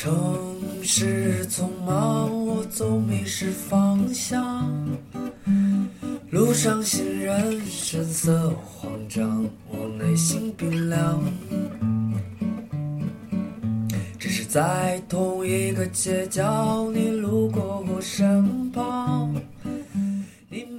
[0.00, 0.14] 城
[0.80, 4.64] 市匆忙，我总迷失方向。
[6.30, 11.20] 路上行人神色慌张，我内心冰凉。
[14.20, 19.34] 只是在同一个街角，你路过我身旁。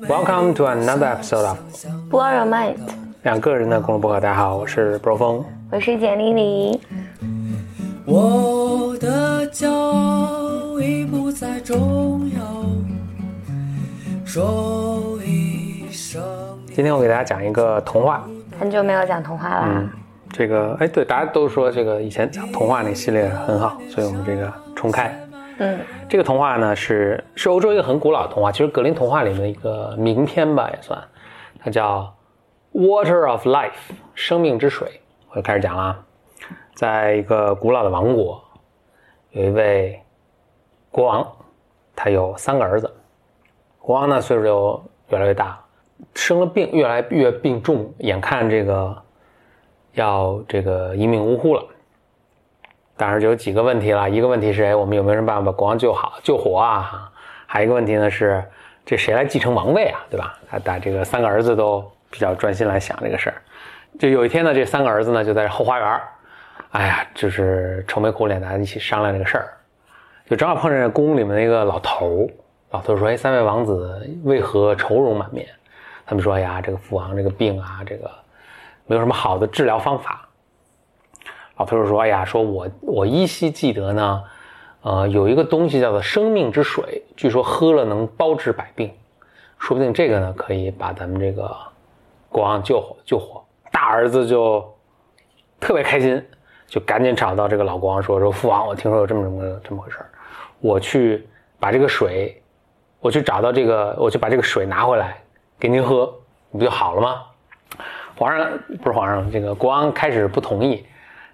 [0.07, 1.57] Welcome to another episode of
[2.09, 2.77] Blow Your Mind，
[3.23, 4.21] 两个人的公路博客。
[4.21, 5.43] 大家好，我是 Bro 峰。
[5.71, 6.79] 我是简丽丽。
[8.05, 8.88] 我
[9.49, 12.39] 的骄傲已不再重要，
[14.23, 16.21] 说一声
[16.67, 18.27] 今天我给大家讲一个童话。
[18.59, 19.89] 很久没有讲童话了，嗯，
[20.31, 25.19] 这个哎，对，大家都说这个以前讲童话那系列很好，所以我们这个重开。
[25.57, 31.01] 嗯，这个童话呢是是欧洲一个很古老的童话，其实格林童话里面的一个名篇吧，也算，
[31.59, 32.13] 它叫
[32.79, 33.69] 《Water of Life》
[34.13, 35.01] 生命之水。
[35.31, 35.99] 我就开始讲了啊，
[36.75, 38.43] 在一个古老的王国，
[39.31, 40.01] 有一位
[40.89, 41.31] 国王，
[41.95, 42.91] 他有三个儿子。
[43.79, 45.59] 国王呢岁数就越来越大，
[46.15, 48.95] 生了病，越来越病重，眼看这个
[49.93, 51.63] 要这个一命呜呼了。
[52.97, 57.11] 当然就有几个问题了，一个问题是，哎，我们有没有什么办法把国王救好、救活啊？
[57.45, 58.43] 还有一个问题呢是，
[58.85, 59.99] 这谁来继承王位啊？
[60.09, 60.37] 对吧？
[60.49, 63.41] 他把这个三个儿子都比较专心来想这个事儿。
[63.97, 66.01] 就有一天呢，这三个儿子呢就在后花园，
[66.71, 69.53] 哎呀，就是愁眉苦脸的一起商量这个事儿。
[70.29, 72.29] 就正好碰见宫里面那个老头，
[72.69, 75.47] 老头说：“哎，三位王子为何愁容满面？”
[76.05, 78.11] 他们说：“哎呀，这个父王这个病啊，这个
[78.85, 80.27] 没有什么好的治疗方法。”
[81.57, 84.23] 老头说：“哎呀，说我我依稀记得呢，
[84.83, 88.93] 呃，有一个东西叫做生命之水，据说喝了能包治百病，
[89.57, 91.49] 说不定这个呢可以把咱们这个
[92.29, 94.63] 国王救活救活。”大儿子就
[95.59, 96.23] 特别开心，
[96.69, 99.97] 就赶紧找到这个老国王说：“说父王，我听说有这么这么这么回事，
[100.59, 101.27] 我去
[101.59, 102.41] 把这个水，
[102.99, 105.17] 我去找到这个，我去把这个水拿回来
[105.59, 106.13] 给您喝，
[106.51, 107.21] 不就好了吗？”
[108.15, 108.47] 皇上
[108.83, 110.85] 不是皇上，这个国王开始不同意。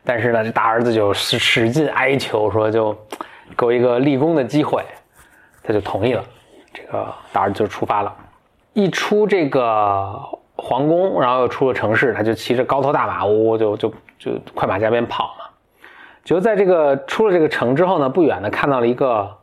[0.07, 2.95] 但是呢，这大儿子就使使劲哀求说，就
[3.57, 4.85] 给我一个立功的机会，
[5.63, 6.23] 他就同意了。
[6.71, 8.15] 这个大儿子就出发了，
[8.73, 10.15] 一出这个
[10.55, 15.45] 皇宫，然后又出了城市，他就骑着高头大马，呜呜就就就快马加鞭跑嘛。
[16.23, 19.37] 就在这个出了这个城之后呢，不远的看到了一个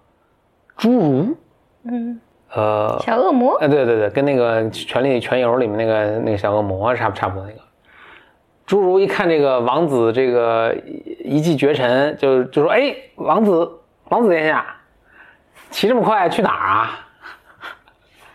[0.77, 1.37] 侏儒，
[1.85, 7.61] 嗯，呃，小恶魔，哎，对对对，跟那个《权力全游》里面那个那个小恶魔差不差不多那个。
[8.67, 10.75] 侏儒一看这个王子这个
[11.25, 13.71] 一骑绝尘，就就说：“哎，王子
[14.09, 14.65] 王子殿下，
[15.71, 16.99] 骑这么快去哪儿啊？”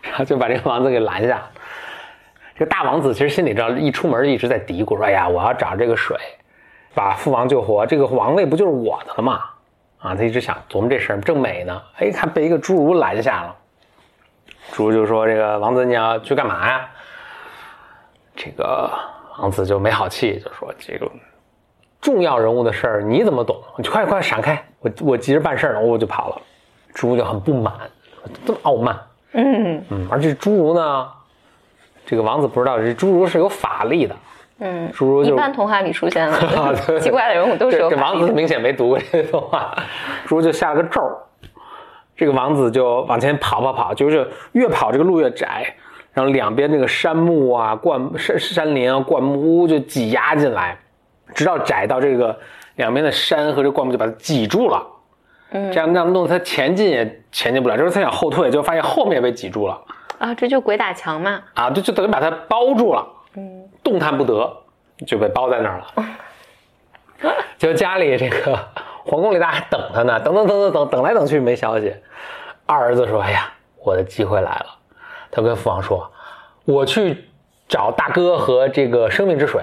[0.02, 1.42] 然后就把这个王子给拦下。
[2.58, 6.16] 这个大王子其实心里知道，一出门一直在嘀咕说：“哎呀，我要找这个水，
[6.92, 9.44] 把父王救活，这个王位不就是我的了吗？”
[10.02, 13.56] 啊，他一直想琢磨这事儿，正美呢，哎，看被一个侏儒拦下了。
[14.72, 16.88] 侏儒就说：“这个王子你要去干嘛呀？”
[18.34, 18.90] 这个
[19.38, 21.08] 王子就没好气，就说：“这个
[22.00, 23.56] 重要人物的事儿你怎么懂？
[23.76, 24.60] 你快快闪开！
[24.80, 26.42] 我我急着办事呢，我就跑了。”
[26.94, 27.72] 侏儒就很不满，
[28.44, 28.98] 这么傲慢。
[29.32, 31.08] 嗯嗯，而且侏儒呢，
[32.10, 34.16] 这个王子不知道，这侏儒是有法力的。
[34.60, 38.18] 嗯，侏儒就一般童话里出现 啊的奇怪的人物都是有这这王。
[38.18, 39.74] 子明显没读过这些童话，
[40.26, 41.18] 侏儒就下了个咒儿，
[42.16, 45.74] 这个王子就往前跑跑跑，就是越跑这个路越窄，
[46.14, 50.78] 然后两边这个杉木啊、灌山山林啊、灌木屋就挤压进来，
[51.34, 52.34] 直到窄到这个
[52.76, 54.82] 两边的山和这灌木就把它挤住了。
[55.50, 55.70] 嗯。
[55.70, 59.78] 这样那样弄得他前进也前进不了，就是他想后退，就发现后面也被挤住了
[60.18, 61.42] 啊，这就鬼打墙嘛。
[61.54, 63.06] 啊，就就等于把他包住了。
[63.36, 64.52] 嗯动弹不得，
[65.06, 67.34] 就被包在那儿了。
[67.56, 68.58] 就家里这个
[69.04, 71.94] 皇宫里大家还等他呢，等等等等等等来等去没消息。
[72.66, 73.50] 二儿子说：“哎呀，
[73.82, 74.66] 我的机会来了。”
[75.30, 76.10] 他跟父王说
[76.66, 77.28] ：“我去
[77.66, 79.62] 找大哥和这个生命之水。”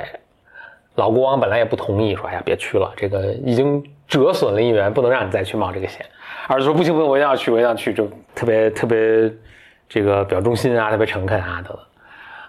[0.95, 6.05] 老国王本来也不同意，说：“哎呀，别去了，这个已经折损了一元，不能让你再去冒这个险。”
[6.47, 9.31] 儿子说：“不行不行，我一定要去，我一定要去。”就特别特别
[9.87, 11.79] 这个表忠心啊，特别诚恳啊等等。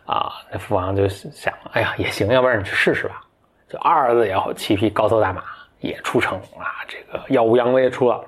[0.07, 3.21] 啊，那父王就想，哎呀，也行，要不然你去试试吧。
[3.69, 5.43] 就二儿子也骑匹高头大马
[5.81, 8.21] 也出城啊，这个耀武扬威出了。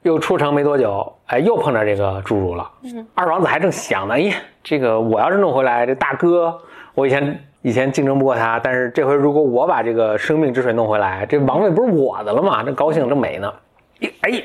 [0.00, 2.68] 又出城没多久，哎，又碰着这个侏儒了。
[2.82, 6.58] 嗯，二王子还正想呢，哎，这个我要是弄回来，这大哥，
[6.94, 12.64] 我以前以前竞争不过他，但是这回如果我把这个生命之水弄回来，这王位不是我的了吗？
[12.64, 13.52] 这高兴正美呢。
[14.00, 14.42] 一哎，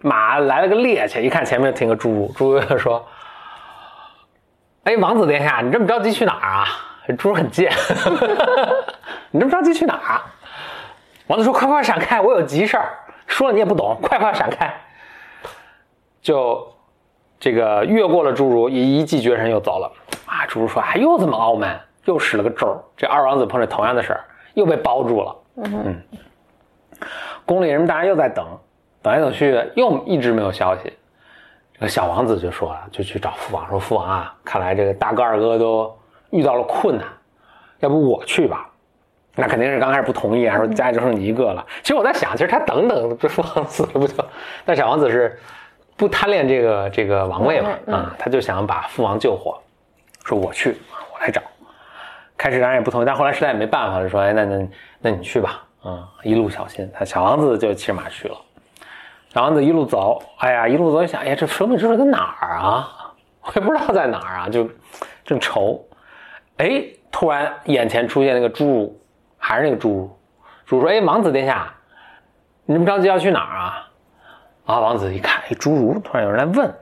[0.00, 3.04] 马来了个趔趄，一看前面停个侏儒，侏儒就说。
[4.84, 6.66] 哎，王子殿下，你这么着急去哪儿啊？
[7.06, 7.70] 这侏儒很贱，
[9.30, 10.24] 你这么着急去哪儿啊？
[11.26, 12.96] 王子说：“快快闪开，我有急事儿。”
[13.26, 14.72] 说了你也不懂，快快闪开。
[16.22, 16.66] 就
[17.38, 19.92] 这个越过了侏儒，一一骑绝尘又走了。
[20.24, 24.24] 啊，侏儒说：“哎，又这么傲慢，又使了个咒。”这二王子碰着同样的事儿，
[24.54, 25.36] 又被包住了。
[25.56, 26.02] 嗯，
[27.44, 28.46] 宫里人们当然又在等，
[29.02, 30.92] 等来等去，又一直没有消息。
[31.74, 35.96] 这个小王子就说了，就去找父王说：“父王啊，看来这个大哥二哥都
[36.30, 37.06] 遇到了困难，
[37.78, 38.68] 要不我去吧？”
[39.36, 41.64] 那肯定是刚开始不同意啊，说家里就剩你一个了。
[41.82, 44.24] 其实我在想，其实他等等，这父王死了不就？
[44.64, 45.38] 但小王子是
[45.96, 49.56] 不贪恋这个这个王位嘛，啊，他就想把父王救活，
[50.24, 50.76] 说我去，
[51.14, 51.40] 我来找。
[52.36, 54.68] 开始当然也不同意，但后来实在也没办法就，说哎，那那
[55.00, 56.90] 那你去吧，啊，一路小心。
[56.92, 58.36] 他小王子就骑着马去了。
[59.32, 63.14] 小王子一路走，哎呀，一路走想，哎呀，这生命之水在哪儿啊？
[63.42, 64.68] 我也不知道在哪儿啊，就
[65.24, 65.84] 正愁。
[66.56, 68.94] 哎，突然眼前出现那个侏儒。
[69.40, 70.10] 还是那个侏儒，
[70.66, 71.72] 侏儒说：“哎，王子殿下，
[72.64, 73.88] 你这么着急要去哪儿啊？”
[74.66, 76.74] 啊，王子一看，哎，侏儒突然有人来问，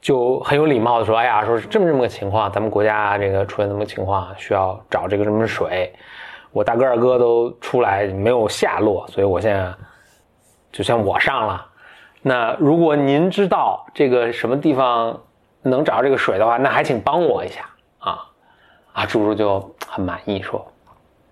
[0.00, 5.94] 就很有礼貌的说：“哎呀，说是这么这么个情况，咱们国家这个出现这么情况，需要找这个什么水，
[6.50, 9.72] 我大哥二哥都出来没有下落，所以我现在
[10.72, 11.66] 就像我上了。
[12.22, 15.20] 那如果您知道这个什么地方
[15.62, 17.62] 能找到这个水的话，那还请帮我一下
[17.98, 18.18] 啊！”
[18.92, 20.66] 啊，侏儒就很满意说。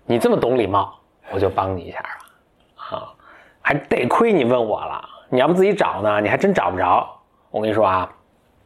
[0.05, 0.93] 你这么懂礼貌，
[1.31, 3.13] 我就帮你一下了，啊，
[3.61, 7.07] 还得亏你问我了，你要不自己找呢，你还真找不着。
[7.51, 8.11] 我跟你说啊，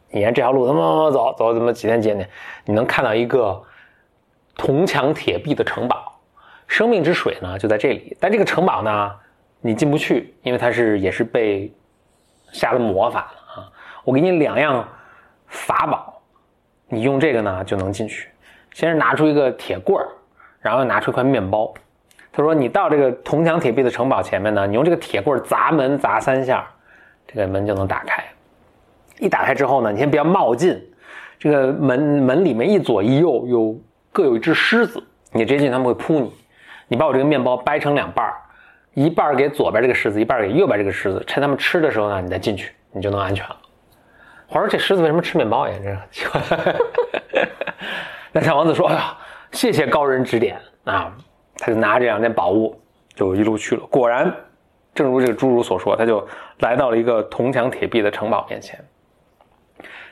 [0.10, 2.30] 你沿这条路怎么走走，怎么几天几天，
[2.64, 3.62] 你能看到一个
[4.56, 6.20] 铜墙铁壁的城堡，
[6.66, 8.18] 生命之水呢就在这里。
[8.20, 9.12] 但这个城堡呢，
[9.66, 11.74] 你进不去，因为它是也是被
[12.52, 13.72] 下了魔法了啊。
[14.04, 14.88] 我给你两样
[15.48, 16.22] 法宝，
[16.88, 18.30] 你用这个呢就能进去。
[18.74, 20.08] 先是拿出一个铁棍儿。
[20.62, 21.72] 然后拿出一块面包，
[22.34, 26.68] 他说：“你到这个铜墙铁壁的城堡前面呢，你用这个铁棍砸门砸三下，
[27.28, 28.24] 这个门就能打开。
[29.20, 30.84] 一打开之后呢，你先不要冒进，
[31.38, 33.80] 这个门门里面一左一右有
[34.12, 35.04] 各有一只狮子，
[35.34, 36.34] 你直接进他们会扑你。
[36.88, 38.34] 你把我这个面包掰成两半儿
[38.96, 43.56] 一半给左边这个狮子，一半给右边这个狮子，趁他们吃的时候呢，你再进去，你就能安全了。”
[44.50, 45.76] 我说：“这狮子为什么吃面包呀？
[45.84, 46.42] 这奇怪。
[48.34, 49.16] ”那小王子说：“哎呀。”
[49.52, 51.16] 谢谢高人指点啊！
[51.58, 52.78] 他就拿这两件宝物，
[53.14, 53.86] 就一路去了。
[53.86, 54.30] 果然，
[54.94, 56.28] 正如这个侏儒所说，他就
[56.60, 58.78] 来到了一个铜墙铁壁的城堡面前。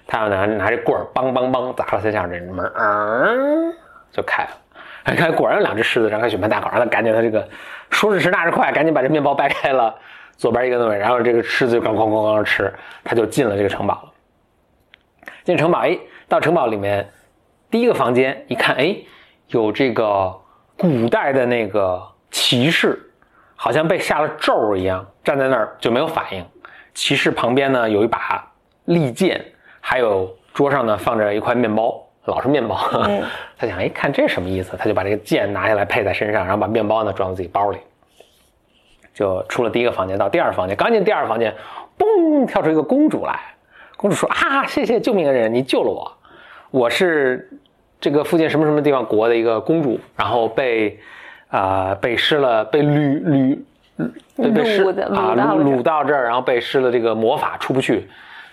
[0.08, 3.74] 他要拿拿着棍儿，梆梆梆砸了三下，这门儿
[4.14, 4.52] 就开了。
[5.04, 7.48] 哎，看，果然有两只狮子张开血盆大口，让他赶紧，他这个
[7.90, 9.96] 说时迟那时快，赶紧把这面包掰开了，
[10.38, 12.74] 左边一个东西，然后这个狮子就咣咣咣咣吃，
[13.04, 14.12] 他就进了这个城堡了。
[15.44, 15.98] 进城堡，哎，
[16.28, 17.10] 到城堡里面
[17.70, 18.98] 第一个房间一看，哎。
[19.50, 20.34] 有这个
[20.76, 22.02] 古代的那个
[22.32, 22.98] 骑士，
[23.56, 26.44] 好像被下了咒一样，站在那儿就没有反应。
[26.96, 28.52] 骑士旁边呢有一把
[28.86, 29.46] 利剑，
[29.80, 32.78] 还有桌上呢放着一块面包，老是面包。
[33.58, 34.76] 他想，哎，看这什么意思？
[34.78, 37.78] 他就把这个剑拿下来配在身上，然后把面包呢装到自己包里，
[39.14, 40.76] 就出了第一个房间，到第二房间。
[40.76, 41.54] 刚进第二房间，
[41.98, 43.40] 嘣，跳出一个公主来。
[43.98, 46.12] 公主说：“啊，谢谢救命恩人，你救了我，
[46.72, 47.50] 我是。”
[48.02, 51.00] 这个附近什么什么地方国的一个公主，然后被，
[51.48, 53.58] 啊，被施了，被掳掳，
[54.36, 58.10] 被被施啊掳掳到这儿，然后被施了这个魔法出不去，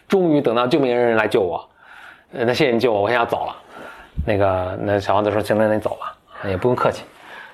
[0.07, 1.69] 终于等到救命恩人来救我，
[2.31, 3.57] 那谢谢你救我，我现在要走了。
[4.27, 6.17] 那个那小王子说行，那你走吧，
[6.49, 7.05] 也不用客气。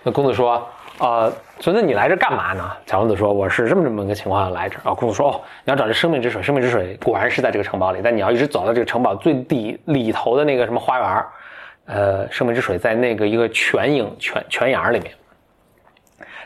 [0.03, 0.67] 那公子说，
[0.99, 2.71] 呃，孙子你来这干嘛呢？
[2.87, 4.77] 小王子说我是这么这么个情况来这。
[4.89, 11.25] 啊，公子说哦，你要找这生命之水，生命之水果然是在这个城堡里，但你要一直走到这个城堡最底里头的那个什么花园。
[11.87, 15.15] 呃，生命之水在那个一个泉影泉泉眼里面，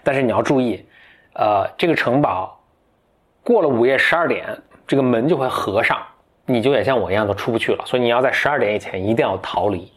[0.02, 0.86] 但是你要注意，
[1.32, 2.60] 呃，这个城堡
[3.42, 4.46] 过了午夜十二点，
[4.86, 5.96] 这个门就会合上，
[6.44, 7.82] 你就也像我一样都出不去了。
[7.86, 9.90] 所以你要在十二点以前一定要逃离。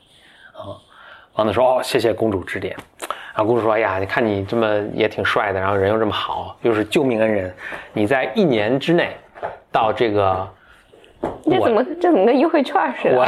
[1.33, 2.75] 啊，王子说：“哦，谢谢公主指点。”
[3.33, 7.53] 啊，公主说：“哎呀，你看你这么也挺帅的，然后人又这么好，又是救命恩人，
[7.91, 9.17] 你在一年之内
[9.71, 10.47] 到这个……
[11.43, 13.25] 这怎么这怎么跟优惠券似的？”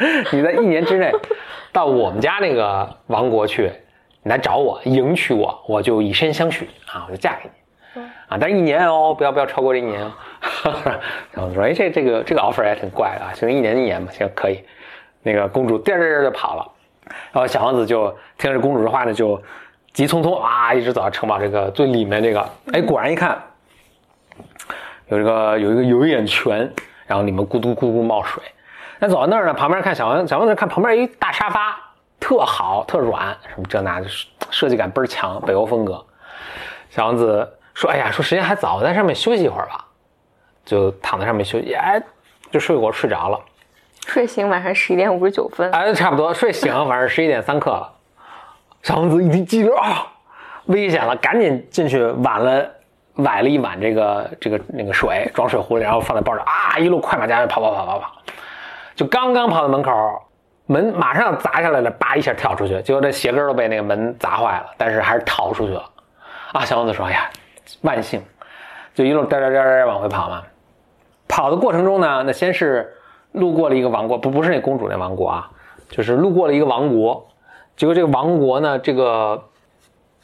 [0.32, 1.12] 你在一年之内
[1.72, 3.70] 到我们家那个王国去，
[4.22, 7.50] 你来找我迎娶我，我就以身相许啊，我就嫁给
[7.94, 8.38] 你啊。
[8.40, 10.00] 但是一年哦，不要不要超过这一年。
[11.32, 14.64] 然后说，哎，这这个这个 offer 也挺怪的啊，行，一年一年吧，行，可以。
[15.22, 16.66] 那个公主颠颠颠就跑了，
[17.32, 19.40] 然后小王子就听着公主的话呢，就
[19.92, 23.38] 急匆匆啊，一直走到城堡这个最里面这个，哎，果然一看，
[25.08, 26.72] 有一个有一个有一眼泉，
[27.06, 28.42] 然后里面咕嘟咕嘟冒水。
[28.98, 31.76] 那走到那儿呢，旁边看小王，小王子看旁边一大沙发，
[32.18, 34.06] 特好，特软，什么这那的，
[34.50, 36.04] 设计感倍儿强，北欧风格。
[36.90, 39.86] 小王子说：“哎呀，说时间还早，在上面休息一会儿吧。”
[40.66, 42.00] 就躺在上面休息，哎，
[42.50, 43.40] 就睡过睡着了。
[44.06, 47.92] 睡醒晚上十一点五十九分，哎，差不多睡醒晚上十一点三刻了。
[48.82, 50.06] 小王子一听机灵啊，
[50.66, 52.66] 危险了，赶紧进去挽了
[53.16, 58.12] 崴了一碗这个这个那个水，装水壶里，然后放在包里啊，一路快马加鞭跑跑跑跑跑，
[58.96, 59.92] 就刚刚跑到门口，
[60.66, 65.84] 门马上砸下来了，叭一下跳出去，结果这鞋跟都被那个门砸坏了，但是还是逃出去了。
[66.52, 67.30] 啊，小王子说：“哎呀，
[67.82, 68.20] 万幸！”
[68.94, 70.42] 就一路颠颠颠颠往回跑嘛。
[71.28, 72.92] 跑的过程中呢，那先是
[73.32, 75.50] 路过了一个王国，不不是那公主那王国啊，
[75.88, 77.26] 就是路过了一个王国。
[77.76, 79.42] 结果这个王国呢，这个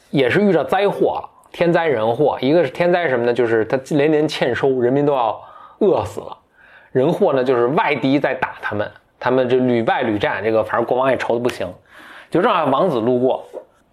[0.09, 2.37] 也是遇到灾祸了，天灾人祸。
[2.41, 3.33] 一个是天灾什么呢？
[3.33, 5.41] 就是他连年欠收，人民都要
[5.79, 6.37] 饿死了。
[6.91, 11.67] 人祸呢，就是外敌在打他们，他们这屡败屡战，这个反正国王也愁的不行。
[12.29, 13.43] 就正好王子路过。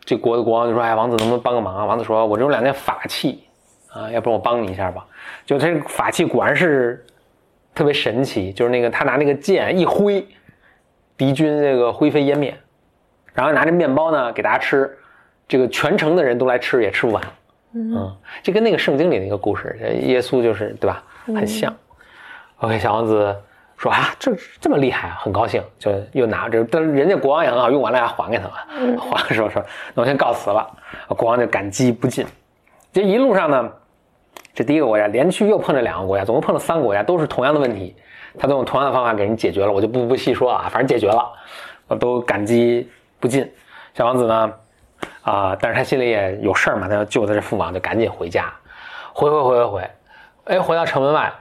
[0.06, 3.42] 这国的国王就说：“哎，王子能不能帮个忙啊？”王子说：“我这有两件法器，
[3.90, 5.02] 啊，要不然我帮你一下吧。”
[5.46, 7.02] 就这法器果然是
[7.74, 10.26] 特别神奇，就是那个他拿那个剑一挥，
[11.16, 12.54] 敌军这个灰飞烟灭，
[13.32, 14.96] 然后拿着面包呢给大家吃，
[15.48, 17.22] 这个全城的人都来吃也吃不完。
[17.72, 21.02] 嗯，这跟那个圣经里的一个故事，耶稣就是对吧？
[21.26, 21.74] 很像。
[22.58, 23.34] OK，小王子。
[23.76, 28.54] 说啊，这这么厉害啊，很高兴，就又拿着，但是人家国王也很好，用完了还还给他了。
[28.96, 29.60] 还的时候说，
[29.94, 30.64] 那我先告辞了。
[31.08, 32.24] 国王就感激不尽。
[32.92, 33.72] 这一路上呢，
[34.54, 37.94] 这第一个国家连续又碰这两个国家，总共碰了三个国家，都是同样的问题，
[38.38, 39.72] 他都用同样的方法给人解决了。
[39.72, 41.28] 我就不不细说啊，反正解决了，
[41.88, 43.50] 我都感激不尽。
[43.94, 44.52] 小王子呢，
[45.22, 48.52] 啊，但是他心里也有事儿嘛，他要救他这父王，就赶紧回家，
[49.12, 49.90] 回回回回回，
[50.44, 51.32] 哎，回到城门外，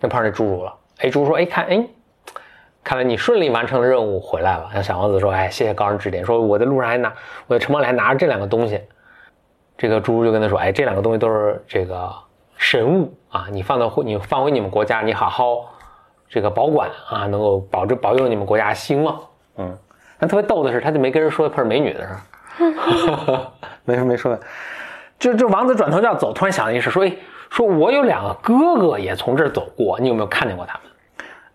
[0.00, 0.74] 就碰上这侏儒了。
[0.98, 1.86] 哎，猪说：“哎，看，哎，
[2.82, 6.24] 看来你顺利完成了任务回来了。”像小王子说：“哎，谢谢高人指点。
[6.24, 7.12] 说我在路上还拿
[7.46, 8.80] 我在城堡里还拿着这两个东西。”
[9.78, 12.12] 这个猪就跟他说：“哎，这两个东西都是这个
[12.58, 15.72] 神物啊，你放到你放回你们国家，你好好
[16.28, 19.18] 这个保管啊，能够保证保佑你们国家兴旺。”
[19.56, 19.76] 嗯，
[20.18, 23.40] 但特别逗的是，他就没跟人说碰是美女的 事儿，
[23.84, 24.38] 没没说。
[25.18, 27.12] 就这王子转头就要走，突然想了一事，说：“哎，
[27.50, 30.82] 说我有两个哥哥也从这儿走过，你有没有看见过他们？”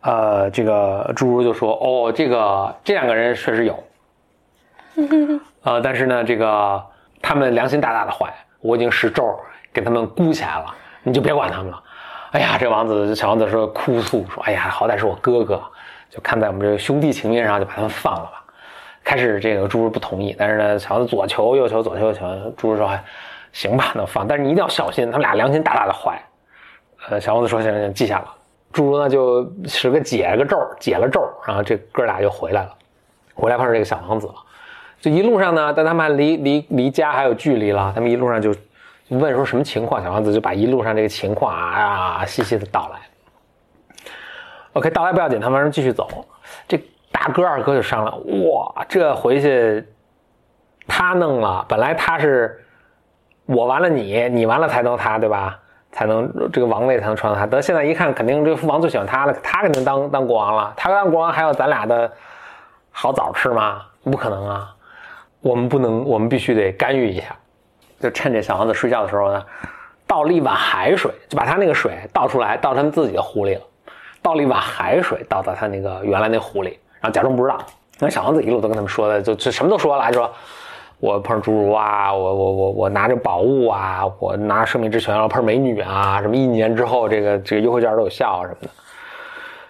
[0.01, 3.81] 呃，这个侏儒就说：“哦，这个这两个人确实有，
[5.63, 6.83] 呃，但是呢，这个
[7.21, 9.23] 他们良心大大的坏，我已经使咒
[9.71, 11.83] 给他们箍起来了，你就别管他们了。”
[12.31, 15.61] 哎呀，这王子小王子说哭诉说：“哎呀，好歹是我哥哥，
[16.09, 18.43] 就看在我们这个兄弟情面上，就把他们放了吧。”
[19.05, 23.03] 开始这个侏儒不同意，但是呢，小王子左求右求，左求右求，侏儒说：“还
[23.51, 26.19] 行吧，那放，但是你一定要小心，他们俩良心大大的坏。”
[27.09, 28.33] 呃，小王子说：“行行，记下了。”
[28.73, 32.69] 侏儒呢，就使个解个咒，解了咒，然后这哥俩就回来了。
[33.35, 34.33] 回来碰上这个小王子了。
[34.99, 37.91] 就一路上呢，但他们离离离家还有距离了。
[37.93, 38.55] 他们一路上就
[39.17, 42.99] 问说什么情况，小王子就把一路上这个情况啊啊细细的道来。
[44.73, 46.25] OK，道来不要紧，他们继续走。
[46.67, 46.77] 这
[47.11, 49.87] 大哥二哥就商量，哇，这回去
[50.87, 52.63] 他弄了，本来他是
[53.45, 55.59] 我完了你，你完了才能他，对吧？
[55.91, 57.45] 才能这个王位才能传到他。
[57.45, 60.73] 等现在一看，肯定这个父王最喜欢他了，他肯定当当国王了。
[60.75, 62.11] 他当国王还有咱俩的
[62.89, 63.83] 好枣吃吗？
[64.03, 64.75] 不可能啊！
[65.39, 67.35] 我们不能，我们必须得干预一下。
[68.03, 69.41] 就趁这小王子睡觉的时候呢，
[70.05, 73.61] 倒了一碗海水，就把他那个水倒出来，倒他们自己的壶里了。
[74.21, 77.57] 倒了一碗海水，倒到他那个原来那壶里，然后假装不知道。
[77.99, 80.29] 那小王子一路都跟他们说的，就就什么都说了，就说。
[80.99, 88.69] 我碰上侏儒啊，我我我我拿着宝物啊，我拿生命之泉，然后碰美女啊，什么一年之后这个这个优惠券都有效啊什么的，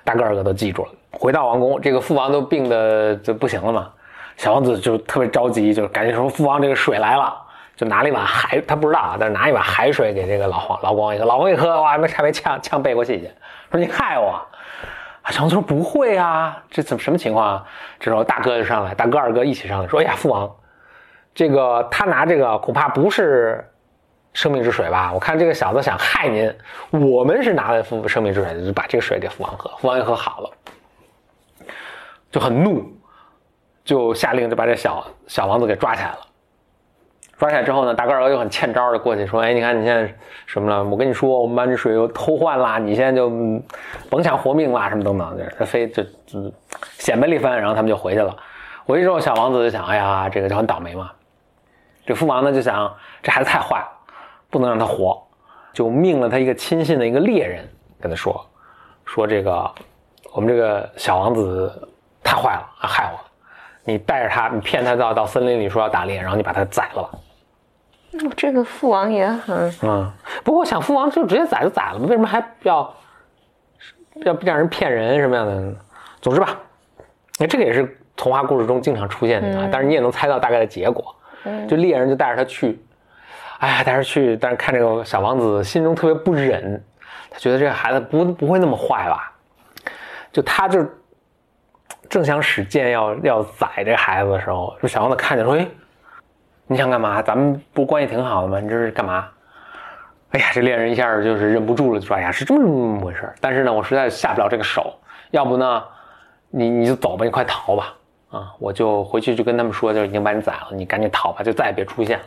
[0.04, 0.90] 大个儿个都记住了。
[1.12, 3.90] 回到王宫，这个父王都病的就不行了嘛，
[4.38, 7.36] 小王子就特别着急，就赶紧说父王这个水来了，
[7.76, 13.32] 就拿了一碗海，他不知道啊，但是拿一碗海水给这个老黄老光一喝，老王一喝哇，差点呛呛背过气去，
[13.72, 14.40] 说你害我。
[15.32, 17.66] 小王说不会啊，这怎么什么情况啊？
[18.00, 20.54] 这时候大哥就上来，大哥二哥一起上来说，哎呀父王。
[21.34, 23.68] 这个他拿这个恐怕不是
[24.34, 25.12] 生命之水吧？
[25.14, 26.54] 我看这个小子想害您。
[26.92, 29.72] 我们是拿的父生命之水，就把这个水给父王喝。
[29.78, 30.52] 父王一喝好了，
[32.30, 32.86] 就很怒，
[33.84, 36.20] 就下令就把这小小王子给抓起来了。
[37.44, 40.10] 抓起来之后呢，大个儿又很欠招的过去说：“哎，你看你现在
[40.46, 40.82] 什么了？
[40.82, 43.30] 我跟你说，我们把这水又偷换啦，你现在就
[44.10, 46.54] 甭想活命啦，什么等等。”他非就就
[46.94, 48.34] 显摆了一番，然后他们就回去了。
[48.86, 51.12] 回去之后，小王子就想：“哎呀，这个就很倒霉嘛。”
[52.08, 52.90] 这父王呢就想，
[53.22, 53.86] 这孩子太坏，
[54.50, 55.22] 不能让他活，
[55.74, 57.68] 就命了他一个亲信的一个猎人
[58.00, 58.42] 跟他说，
[59.04, 59.70] 说这个
[60.32, 61.70] 我们这个小王子
[62.24, 63.20] 太坏了，害我，
[63.84, 67.10] 你带着他，你骗他到到森林里说要打猎，然后你把他宰了吧。
[68.22, 70.12] 哦这个父王也很嗯，
[70.44, 72.96] 不过我想父王就直接宰就宰了，为什么还要
[74.24, 75.76] 要让人骗人什么样的？
[76.22, 76.58] 总之吧，
[77.40, 81.16] 那这个也是童话故事中经常出现的啊，但是你也能猜到大概的结果。
[81.68, 82.82] 就猎人就带着他去，
[83.60, 86.82] 哎呀，带着去，但是看这个小王子心中特别不忍，
[87.30, 89.34] 他觉得这个孩子不不会那么坏吧？
[90.32, 90.86] 就他就
[92.10, 95.68] 正想使剑要要宰这孩子的时候，这小王子看见说：“哎，
[96.68, 97.22] 你想干嘛？
[97.22, 98.60] 咱们不关系挺好的吗？
[98.60, 99.28] 你这是干嘛？”
[100.32, 104.98] 哎呀，这猎人一下就是忍不住了，就说：“哎呀，是这么这么回事但是呢，我实在下不了这个手，
[105.32, 105.84] 要不呢，
[106.50, 107.94] 你你就走吧，你快逃吧。”
[108.32, 112.24] 啊，我就回去就跟他们说，就已经把你宰了，你赶紧逃吧，就再也别出现了。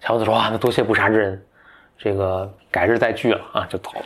[0.00, 1.42] 小伙子说：“哇，那多谢不杀之恩，
[1.98, 4.02] 这个改日再聚了啊，就走了。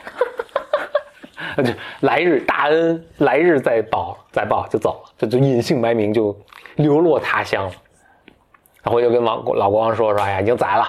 [1.57, 6.37] 那 就来日大恩，来日再报，再报就走了，这就隐姓埋名，就
[6.75, 7.73] 流落他乡了。
[8.87, 10.85] 然后又跟王老国王说说，哎呀，已经宰了，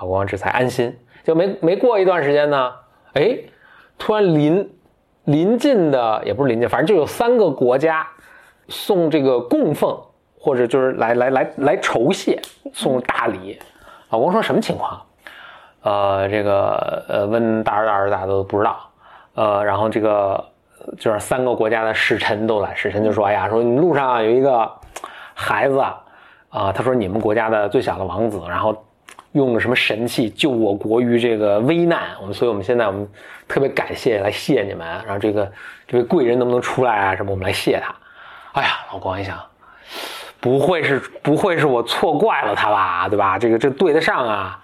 [0.00, 0.98] 老国王这才安心。
[1.22, 2.72] 就没没过一段时间呢，
[3.12, 3.38] 哎，
[3.98, 4.72] 突然临
[5.24, 8.06] 临近的也不是临近，反正就有三个国家。
[8.68, 9.96] 送这个供奉，
[10.40, 13.56] 或者就是来来来来酬谢，送大礼。
[14.08, 15.00] 老公说什么情况？
[15.82, 18.76] 呃，这个呃问大儿大儿大家都不知道。
[19.34, 20.44] 呃，然后这个
[20.98, 24.68] 就是三个国家的使臣都来，使臣就说：“哎呀，说你路上有一个
[25.34, 26.02] 孩子啊，
[26.56, 28.82] 啊他说你们国家的最小的王子，然后
[29.32, 33.06] 用了什么神器救我国于这个危难，我们所以我们现在我们
[33.46, 35.52] 特别感谢来谢你们，然后这个
[35.86, 37.14] 这位贵人能不能出来啊？
[37.14, 37.94] 什么我们来谢他。”
[38.58, 39.38] 哎呀，老光一想，
[40.40, 43.06] 不会是不会是我错怪了他吧？
[43.06, 43.38] 对吧？
[43.38, 44.58] 这个这对得上啊，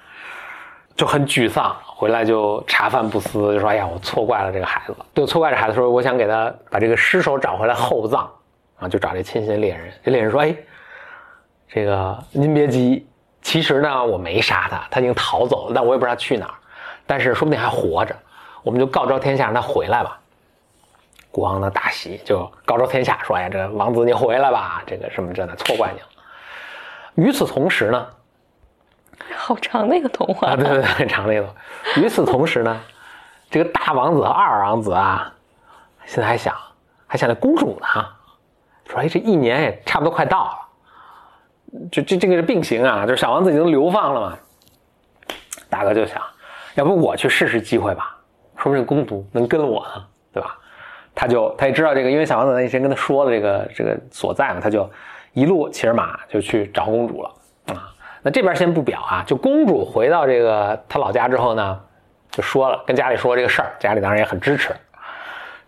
[0.97, 1.77] 就很沮丧。
[1.85, 8.29] 回来就茶饭不思，就说：“哎呀，我错怪了这个孩子。”对，错怪这孩子，说我想给他把这个尸首找回来厚葬
[8.79, 9.93] 啊，就找这亲信猎人。
[10.03, 10.57] 这猎人说：“哎，
[11.75, 13.07] 这个您别急，
[13.41, 16.55] 其实呢我没杀他，他已经逃走了，但我也不知道去哪儿，
[17.07, 18.15] 但是说不定还活着，
[18.63, 20.19] 我们就告昭天下让他回来吧。”
[21.33, 26.07] 国王呢大喜，就告昭天下说：“哎呀，这王子你回来吧，这个什么这的，错怪你了。”
[27.17, 28.07] 与此同时呢，
[29.35, 31.55] 好长的一个童话啊，对对对，很长的一个。
[31.97, 32.79] 与此同时呢，
[33.51, 35.33] 这个大王子和二王子啊，
[36.05, 36.55] 现在还想
[37.07, 38.07] 还想着公主呢，
[38.91, 40.62] 说：“哎，这一年也差不多快到了，
[41.91, 44.39] 这这这个是并行啊，就是小王子已经流放了嘛。”
[45.71, 46.21] 大哥就想，
[46.75, 48.17] 要不我去试试机会吧，
[48.57, 50.59] 说不定公主能跟我呢，对吧？
[51.15, 54.89] 他就他也知道这个，因为小王子那天跟他说了这个这个所在嘛，他就
[55.33, 57.31] 一路骑着马就去找公主了
[57.69, 57.89] 啊。
[58.23, 61.81] 那这边先不表啊，就公主回到这个他老家之后呢，
[62.31, 64.75] 就说了跟家里说这个事儿，家里当然也很支持。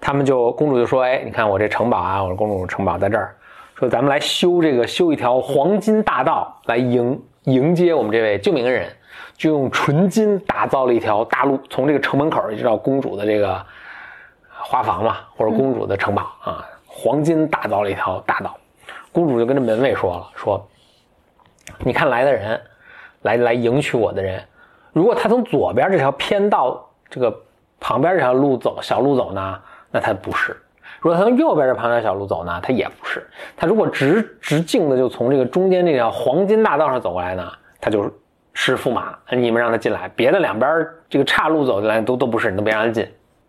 [0.01, 3.35] 他们就公主就说：“哎，你看我这城堡啊，我说公主城堡在这儿，
[3.79, 8.89] 说咱们来修这个修一条黄金大道来迎迎接我们这位救命恩人，
[9.37, 13.65] 就用纯金打造了一条大路，从这个城门口一直到公主的这个。”
[14.67, 18.57] 花房嘛，或者公主的城堡啊，黄金打造了一条大道。
[19.13, 20.67] 公主就跟这门卫说了：“说，
[21.81, 22.59] 你看来的人，
[23.23, 24.43] 来来迎娶我的人，
[24.91, 27.43] 如果他从左边这条偏道这个
[27.79, 29.61] 旁边这条路走，小路走呢，
[29.91, 30.55] 那他不是；
[31.05, 33.29] 如果他从右边这旁边小路走呢，他也不是。
[33.55, 38.11] 他如果直直径的就从这个中间这条黄金大道上走过来呢，他就
[38.55, 40.11] 是驸马，你们让他进来。
[40.17, 43.07] 别的两边这个岔路走进来都都不是，你都别让他进。”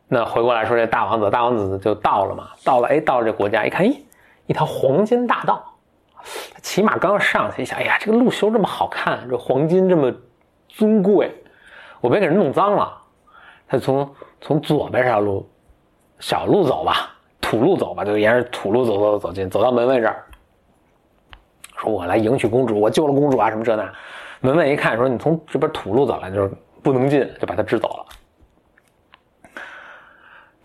[0.09, 3.97] 那回过来说，这大王子，大王子就到了嘛，到了，哎，到了这国家，一看，咦，
[4.47, 5.63] 一条黄金大道，
[6.61, 10.13] 骑马刚上去，一想，哎呀，这个路修这么好看，这黄金这么
[10.67, 11.33] 尊贵，
[12.01, 12.97] 我别给人弄脏了。
[13.65, 15.49] 他从从左边这条路，
[16.19, 17.14] 小路走吧，
[17.55, 20.25] 土路走吧，就沿着土路走走走进，走到门卫这儿，
[21.77, 23.89] 说我来迎娶公主，我救了公主啊，什么这那。
[24.41, 26.51] 门卫一看，说你从这边土路走来，就是
[26.83, 28.05] 不能进，就把他支走了。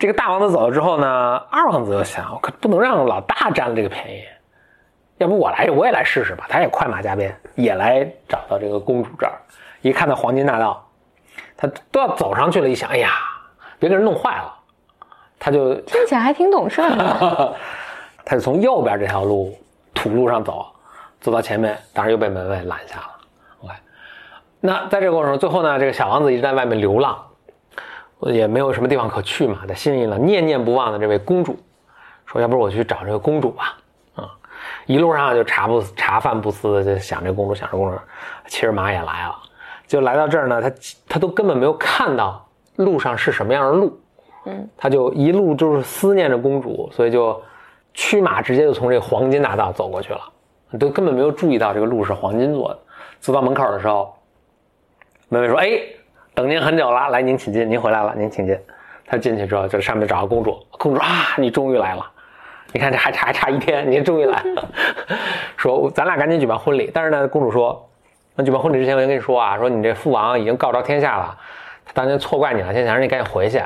[0.00, 4.24] 这个大王子走了之后呢，二王子就想，我可不能让老大占了这个便宜，
[5.18, 6.46] 要不我来，我也来试试吧。
[6.48, 9.40] 他也快马加鞭，也来找到这个公主这儿。
[9.80, 10.84] 一看到黄金大道，
[11.56, 12.68] 他都要走上去了。
[12.68, 13.10] 一想，哎呀，
[13.78, 14.59] 别给人弄坏了，
[15.40, 17.56] 他就听起来还挺懂事的。
[18.24, 19.52] 他就从右边这条路
[19.92, 20.66] 土路上走，
[21.20, 23.10] 走到前面，当然又被门卫拦下了。
[23.64, 23.74] OK，
[24.60, 27.18] 那在这个过程中，最后呢，这个小王子一直在外面流浪。
[28.24, 31.58] 也没有什么地方可去嘛，他心里呢念念不忘的这位公主，
[32.26, 33.78] 说要不我去找这个公主吧，
[34.14, 34.28] 啊，
[34.84, 37.98] 一路上就茶不茶饭不思的就想这公主，想这公主，
[38.46, 39.34] 骑着马也来了，
[39.86, 40.70] 就来到这儿呢，他
[41.08, 43.98] 他都根本没有看到路上是什么样的路，
[44.44, 47.40] 嗯，他就一路就是思念着公主，所以就
[47.92, 50.20] 驱马直接就从这个黄金大道走过去了，
[50.78, 52.78] 都根本没有注意到这个路是黄金做的。
[53.18, 54.14] 走到门口的时候，
[55.28, 55.78] 门卫说：“哎，
[56.34, 58.58] 等您很久了，来，您请进，您回来了，您请进。”
[59.04, 62.10] 他进去之后，就上面找个公主，公主啊，你终于来了。
[62.72, 64.68] 你看这还差还差一天，你终于来了。
[65.58, 66.90] 说咱俩赶紧举办婚礼。
[66.94, 67.86] 但是呢，公主说，
[68.36, 71.36] 那举办婚礼之前，我先跟你说啊，说你这父王已经告昭天下了，
[71.84, 73.60] 他当年错怪你了，现在想让你赶紧回去。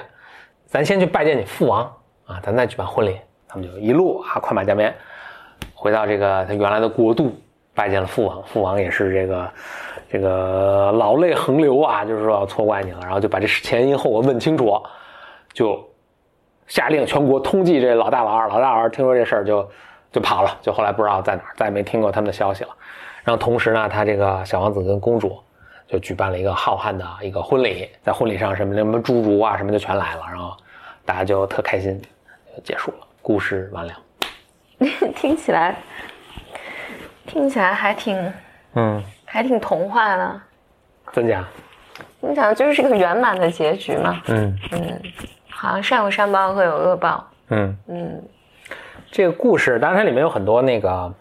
[0.74, 1.84] 咱先去拜见你父王
[2.26, 3.16] 啊，咱再举办婚礼。
[3.46, 4.92] 他们就一路啊，快马加鞭，
[5.72, 7.32] 回到这个他原来的国度，
[7.72, 8.42] 拜见了父王。
[8.42, 9.50] 父王也是这个
[10.10, 14.82] 这个老泪横流啊，就是说错怪你了，然后就把这前因后果问清楚，
[15.52, 15.88] 就。
[16.66, 19.68] 下令全国通缉这老大老二，老大老二听说这事儿就
[20.10, 22.70] 就跑了，就后来不知道在哪儿，再也没听过他们的消息了。
[23.22, 25.38] 然后同时呢，他这个小王子跟公主
[25.86, 30.56] 就举办了一个浩瀚的一个婚礼，在婚礼上什么什么侏儒啊什么就全来了，然后
[31.04, 32.00] 大家就特开心，
[32.56, 33.92] 就结束了，故事完了。
[35.14, 35.76] 听起来
[37.26, 38.32] 听起来还挺
[38.74, 40.40] 嗯，还挺童话的。
[41.12, 41.44] 真假？
[42.20, 44.20] 你讲就是个圆满的结局嘛？
[44.28, 45.02] 嗯嗯，
[45.50, 47.24] 好像善有善报，恶有恶报。
[47.48, 48.22] 嗯，嗯
[49.10, 51.12] 这个故事当然它里面有很多那个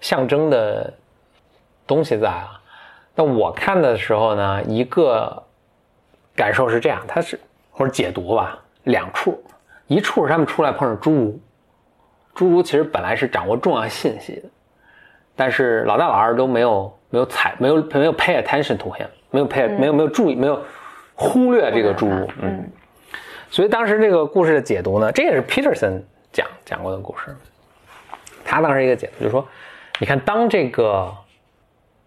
[0.00, 0.92] 象征的
[1.86, 2.58] 东西在啊。
[3.14, 5.42] 那我看的时候呢，一个
[6.34, 7.38] 感受是这样，它是
[7.70, 9.42] 或者解读吧，两处，
[9.86, 11.40] 一处是他们出来碰上侏儒，
[12.34, 14.48] 侏儒其实本来是掌握重要信息的，
[15.36, 20.60] 但是老大老二都没有没有采没有没有 pay attention to him，没有 pay、没有没有注意没有
[21.14, 22.70] 忽略这个侏儒，嗯。
[23.50, 26.00] 所以当时这个故事的解读呢，这也是 Peterson
[26.32, 27.36] 讲讲过的故事。
[28.44, 29.46] 他当时一个解读就是说，
[29.98, 31.12] 你看，当这个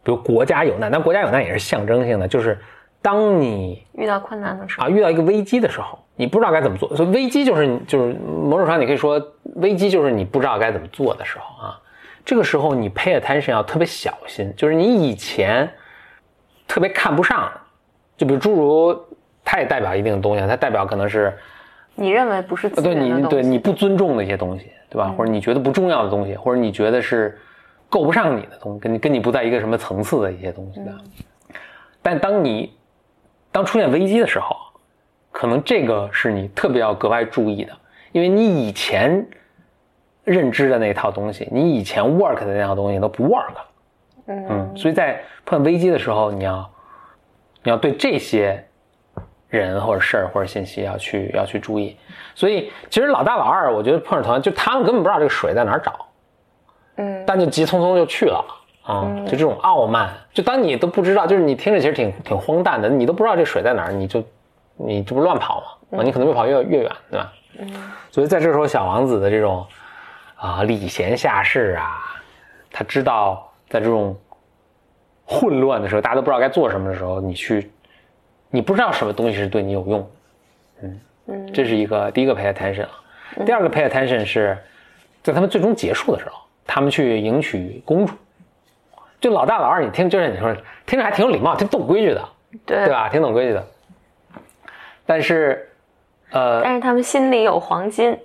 [0.03, 2.59] 比如国家有难，但国家有难也是象征性的，就是
[3.01, 6.95] 当你遇到困难的时候，啊遇到一个危机的时候，你不知道该怎么做。
[6.95, 9.21] 所以危机就是就是某种上你可以说，
[9.55, 11.79] 危机就是你不知道该怎么做的时候啊。
[12.23, 15.69] 这个时候你 pay attention 要特别小心，就是你以前
[16.67, 17.51] 特别看不上，
[18.17, 18.99] 就比如诸如。
[19.47, 21.31] 它也代表一定的东西，它代表可能是
[21.93, 25.13] 你认为不是自对你对你不尊重的一些东西，对吧？
[25.15, 27.37] 或者你觉得不重要的东西，或者你觉得是
[27.87, 30.91] 够不上你的东西，跟你跟你不在一个什么层次的一些东西的。
[32.01, 32.73] 但当你
[33.51, 34.55] 当出现危机的时候，
[35.35, 37.73] 可能这个是你特别要格外注意的，
[38.13, 39.27] 因为你以前
[40.23, 43.65] 认知的那套东西，你以前 work 的那套东西都不 work 了。
[44.27, 46.71] 嗯，所以在碰危机的时候，你要
[47.63, 48.65] 你要对这些。
[49.47, 51.95] 人或者事儿或者信息要去要去注意，
[52.33, 56.07] 所以其实老大老二，我觉得碰上同样，就他们根本不知道这个水在哪儿找，
[56.97, 58.43] 嗯，但就急匆匆就去了
[58.83, 64.21] 啊，就这种傲慢，就当你都不知道，就是你听着其实挺挺荒诞的，你都不知道这水在哪儿，你就
[64.75, 65.61] 你这不乱跑
[65.91, 65.99] 吗？
[65.99, 67.33] 啊，你可能越跑越越远，对吧？
[67.59, 67.67] 嗯，
[68.11, 69.65] 所以在这时候，小王子的这种
[70.35, 72.15] 啊礼贤下士啊，
[72.71, 74.15] 他知道在这种
[75.25, 77.71] 混乱的时候，大家都不知道该做什么的时候，你去。
[78.51, 80.09] 你不知道什么东西是对你有用，
[80.81, 82.91] 嗯嗯，这是一个第一个 pay attention 啊。
[83.45, 84.57] 第二个 pay attention 是
[85.21, 88.15] 在他们最终结束的时候，他们去迎娶公主。
[89.19, 92.29] 就老大老二，你听就是你说听着还挺有礼貌，挺懂规矩的，
[92.65, 93.09] 对对吧？
[93.09, 93.67] 挺懂规矩的。
[95.05, 95.69] 但是，
[96.31, 98.17] 呃，但是他们心里有黄金，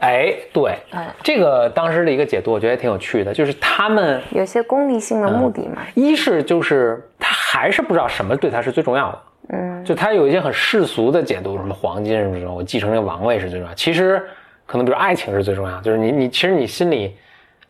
[0.00, 5.82] 哎，对，嗯，这个当时的一个解读，我觉得挺有趣的，就是他们有些功利性的目的嘛。
[5.94, 9.18] 一是就是他还是不知道什么对他是最重要的。
[9.50, 13.74] 嗯，就他有一些很世俗的解读，什么黄金什么什么，我继承这个王位是最重要。
[13.74, 14.22] 其实
[14.66, 17.16] 可能比如爱情是最重要，就是你你其实你心里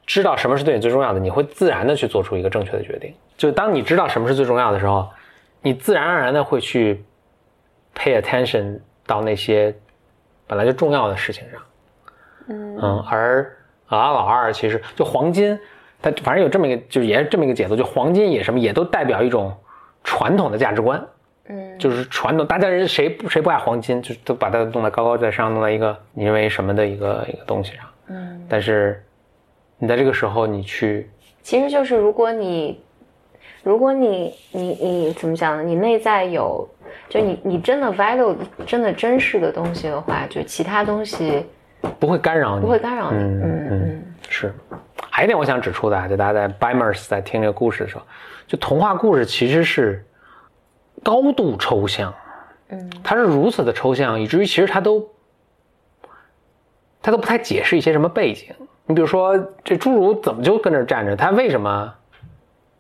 [0.04, 3.14] 知道什么是对你最重要的，你会自然的去做出一个正确的决定。
[3.37, 5.09] 就当你知道什么是最重要的时候，
[5.62, 7.04] 你自然而然的会去
[7.98, 9.74] pay attention 到那些
[10.46, 11.61] 本来就重要的事情上。
[12.48, 13.52] 嗯嗯，而
[13.88, 15.58] 啊老二其实就黄金，
[16.00, 19.52] 它反正有这么一个，就是也是这么一个解读，就黄金也什么也都代表一种
[20.04, 21.04] 传统的价值观。
[21.50, 27.84] 嗯，就是传统，大家人谁不谁不爱黄金，就都把它弄得高高在上，弄到一个你认为什么的一个一个东西上。
[28.08, 29.02] 嗯，但是
[29.78, 31.11] 你在这个时候，你去，
[31.42, 32.82] 其实就是如果你，
[33.62, 35.62] 如果你你你怎么讲呢？
[35.62, 36.68] 你内在有，
[37.09, 41.46] 就你你真的 value 真的真实的东西的话，就其他东西
[41.98, 43.18] 不会干扰你，不会干扰你。
[43.18, 44.55] 嗯嗯嗯，是。
[45.11, 48.03] 还有一点我想指出的啊，就大家在 Bimers 在听这个故事的时候，
[48.46, 50.05] 就童话故事其实是。
[51.01, 52.12] 高度抽象，
[52.70, 55.09] 嗯，它是如此的抽象，以至于其实它都，
[57.01, 58.53] 它都不太解释一些什么背景。
[58.85, 61.14] 你比如说，这侏儒怎么就跟这站着？
[61.14, 61.94] 他为什么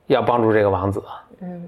[0.08, 1.00] 要帮助这个王子？
[1.40, 1.64] 嗯，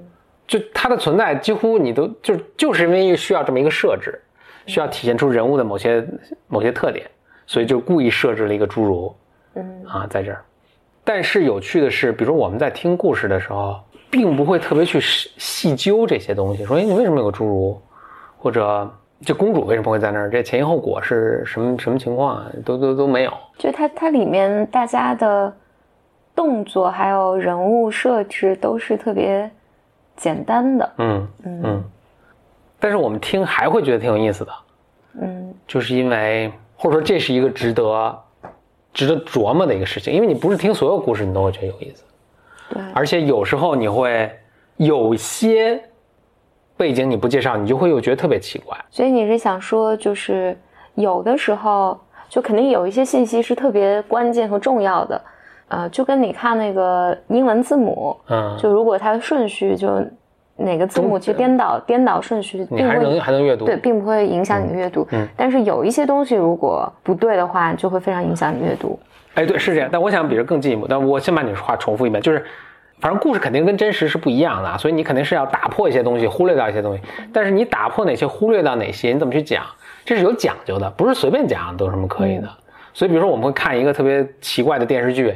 [0.50, 4.20] 就它的存在，几乎你都就就是因为需要这么一个设置，
[4.66, 6.04] 需要体现出人物的某些
[6.48, 7.08] 某些特点，
[7.46, 9.14] 所以就故意设置了一个侏儒，
[9.54, 10.42] 嗯啊，在这儿。
[11.04, 13.78] 但是有趣的是，比如说我们在听故事的时候，
[14.10, 17.80] 并不会特别去细细究这些东西，说哎，你为什么有个侏儒，
[18.36, 18.90] 或者
[19.24, 23.32] 这公主为什么会在那儿，这前因后果是什么什么情况啊，都都都没有。
[23.56, 25.54] 就它它里面大家的
[26.34, 29.48] 动作还有人物设置都是特别
[30.20, 31.84] 简单的，嗯嗯，
[32.78, 34.52] 但是我们听还会觉得挺有意思的，
[35.22, 35.54] 嗯。
[35.66, 38.18] 就是因为或者说这是一个值得
[38.92, 42.04] 值得琢磨的一个事情，因为你不是听所有故事你都会觉得有意思，
[42.68, 44.30] 对，而且有时候你会
[44.76, 45.82] 有些
[46.76, 48.76] 背景你不介绍，你就会又觉得特别奇怪。
[48.90, 50.58] 所以你是想说，就是
[50.96, 55.22] 有的时候就肯定有一些信息是特别关键和重要的，
[55.70, 60.04] 呃，就跟你看那个英文字母，嗯，就如果它的顺序就
[60.56, 65.06] 哪个字母去颠倒颠倒顺序，并不你还能还能阅读，对，并不会影响你的阅读。
[65.12, 68.98] 嗯但是有一些东西如果不对的话，就会非常影响你阅读。
[69.34, 69.88] 哎，对，是这样。
[69.90, 72.44] 但我想比这更进一步，但我先把你的话重复一遍，就是，
[72.98, 77.02] 反正故事肯定跟真实是不一样的啊，所以你肯定是要打破一些东西，忽略掉一些东西。
[77.32, 79.64] 但是你打破哪些，忽略掉哪些，你怎么去讲，
[80.04, 82.48] 这是有讲究的，不是随便讲都是什么可以的。
[82.92, 85.34] 所以，比如说我们会看一个特别奇怪的电视剧，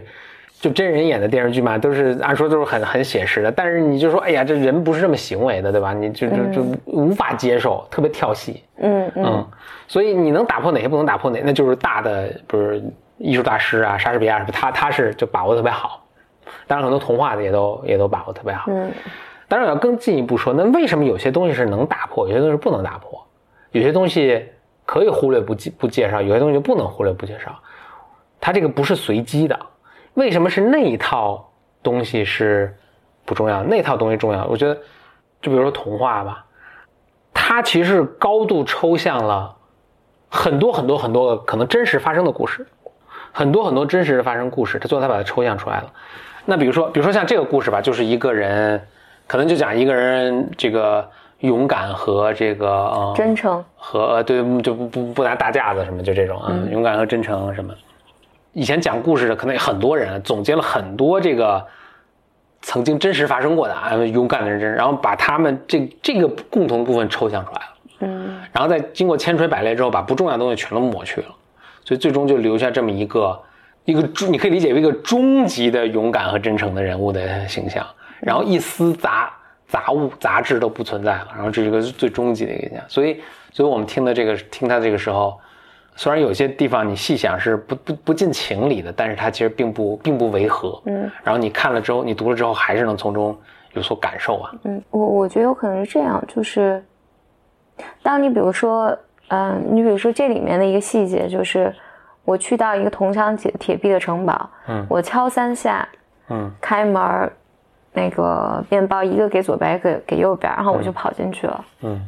[0.61, 5.93] 就真人演的电视剧嘛，都是按说都是很很写实的，但是你就说，哎呀，这人不是这么行为的，对吧？
[5.93, 8.63] 你就就就无法接受，特别跳戏。
[8.79, 9.47] 嗯嗯嗯，
[9.87, 12.83] 所以你能打破哪些，不能打破哪，那就是大的，不是
[13.19, 16.05] 艺术大师啊，莎士比亚什么，他他是就把握特别好。
[16.67, 18.65] 当然，很多童话的也都也都把握特别好。
[18.69, 18.91] 嗯
[19.47, 23.23] 当然，我要更进一步说，那为什么有些东西是能打破，有些东西是不能打破？
[23.73, 24.43] 有些东西
[24.87, 27.59] 可以忽略不介不介绍，有些东西就不能忽略不介绍。
[28.41, 29.59] 它这个不是随机的，
[30.15, 31.51] 为什么是那一套
[31.83, 32.77] 东西是
[33.25, 34.45] 不重要，那套东西重要？
[34.47, 34.75] 我觉得，
[35.41, 36.45] 就比如说童话吧，
[37.33, 39.57] 它其实高度抽象了
[40.29, 42.67] 很多很多很多可能真实发生的故事，
[43.33, 45.93] 很多很多真实的发生故事，它最后它把它抽象出来了。
[46.45, 48.87] 那比如说，比如说像这个故事吧，就是一个人，
[49.27, 51.11] 可能就讲一个人这个
[51.47, 53.65] 勇敢和这个呃真诚。
[53.77, 57.73] 和呃对就不不不拿大架子什么就这种啊，勇敢和真诚什么。
[58.53, 61.65] 以前讲故事的可能有很多人总结了很多这个
[62.63, 67.67] 曾经真实发生过的啊勇敢的人，然后把他们这这个共同部分抽象出来了。
[68.01, 71.27] 嗯然后再经过千锤百炼之后，把不重要的东西全都抹去了，
[71.85, 73.41] 所以最终就留下这么一个
[73.85, 77.87] 一个终，你可以理解为一个终极的勇敢和真诚的人物的形象，
[78.21, 79.33] 然后一丝杂
[79.75, 82.85] 杂物杂质都不存在了，然后这是一个最终极的一个形象。
[82.87, 83.21] 所以，
[83.53, 85.37] 所以我们听的这个听他这个时候，
[85.97, 90.81] 虽然有些地方你细想是不不不近情理的，但是它其实并不并不违和。
[90.87, 93.37] 嗯然后你看了之后，你读了之后，还是能从中
[93.73, 94.55] 有所感受啊。
[94.63, 96.81] 嗯，我我觉得有可能是这样，就是
[98.01, 98.97] 当你比如说，
[99.29, 101.75] 嗯、你比如说这里面的一个细节，就是
[102.25, 105.89] 我去到一个铜墙铁铁壁的城堡，嗯我敲三下，
[106.31, 107.33] 嗯开门儿，
[107.95, 111.65] 那个面包一个给左边，一个给右边，然后我就跑进去了。
[111.83, 112.07] 嗯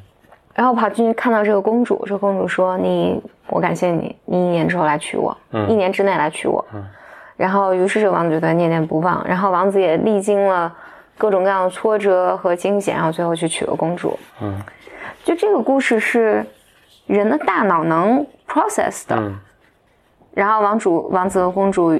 [0.55, 6.65] 然后跑进去看到这个公主，这个公主说：“你，我感谢你，你一年之后来娶我，嗯一年之内来娶我。
[6.73, 6.83] 嗯
[7.37, 9.23] 然后，于是这个王子就对他念念不忘。
[9.29, 10.75] 然后王子也历经了
[11.19, 14.19] 各种各样的挫折和惊险，然后最后去娶了公主。
[14.41, 14.59] 嗯
[15.23, 16.43] 就这个故事是
[17.07, 19.15] 人的大脑能 process 的。
[19.15, 19.39] 嗯
[20.33, 21.99] 然后王主、王子和公主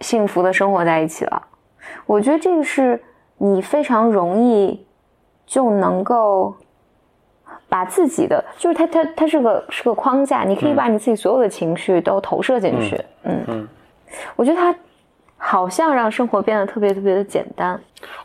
[0.00, 1.42] 幸福的生活在一起了。
[2.06, 3.02] 我觉得这个是
[3.38, 4.86] 你非常容易
[5.44, 6.54] 就能够
[7.68, 12.96] 把自己的，就是它它它是个是个框架，你可以把你自己所有的情绪都投射进去。
[13.24, 13.68] 嗯嗯
[14.36, 14.74] 我觉得它
[15.36, 17.78] 好像让生活变得特别特别的简单。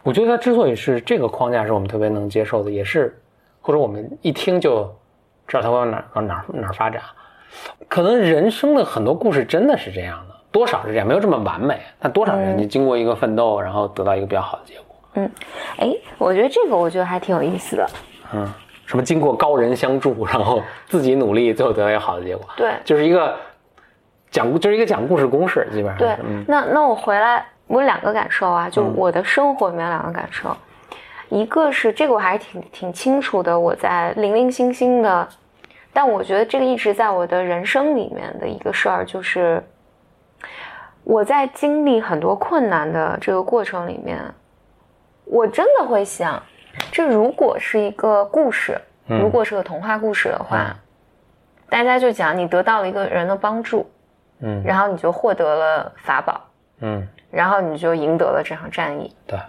[0.04, 3.20] 我觉得它之所以是这个框架是我们特别能接受的，也是
[3.62, 4.84] 或者我们一听就
[5.48, 7.02] 知道它往哪儿往哪儿哪儿发展。
[7.90, 14.96] 可能人生的很多故事真的是这样的，多少是这样，没有这么完美，但多少人你经过一个奋斗，然后得到一个比较好的结果。
[15.14, 15.32] 嗯。
[15.78, 17.88] 哎，我觉得这个我觉得还挺有意思的。
[18.34, 18.48] 嗯，
[18.86, 22.74] 什么经过高人相助，然后自己努力，最后得到一个好的结果，对。
[22.84, 23.36] 就是一个
[24.30, 26.16] 讲故，就是一个讲故事公式，基本上对。
[26.24, 30.56] 嗯，那那我回来，我有两个感受啊，就我的生活里面有两个感受，
[31.30, 35.28] 一个是这个我还是挺挺清楚的，我在零零星星的，
[35.94, 39.64] 但我觉得这个一直在我的人生里面的一个事儿，就是
[41.04, 44.20] 我在经历很多困难的这个过程里面，
[45.26, 46.42] 我真的会想，
[46.92, 50.76] 这如果是一个故事，嗯如果是个童话故事的话，嗯
[51.70, 53.90] 大家就讲你得到了一个人的帮助，
[54.40, 56.42] 嗯然后你就获得了法宝。
[56.84, 59.16] 嗯，然后你就赢得了这场战役。
[59.28, 59.40] 对，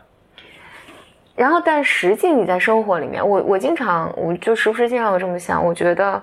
[1.34, 6.22] 然后，但实际你在生活里面，我我经常，我就时不时经常会这么想，我觉得，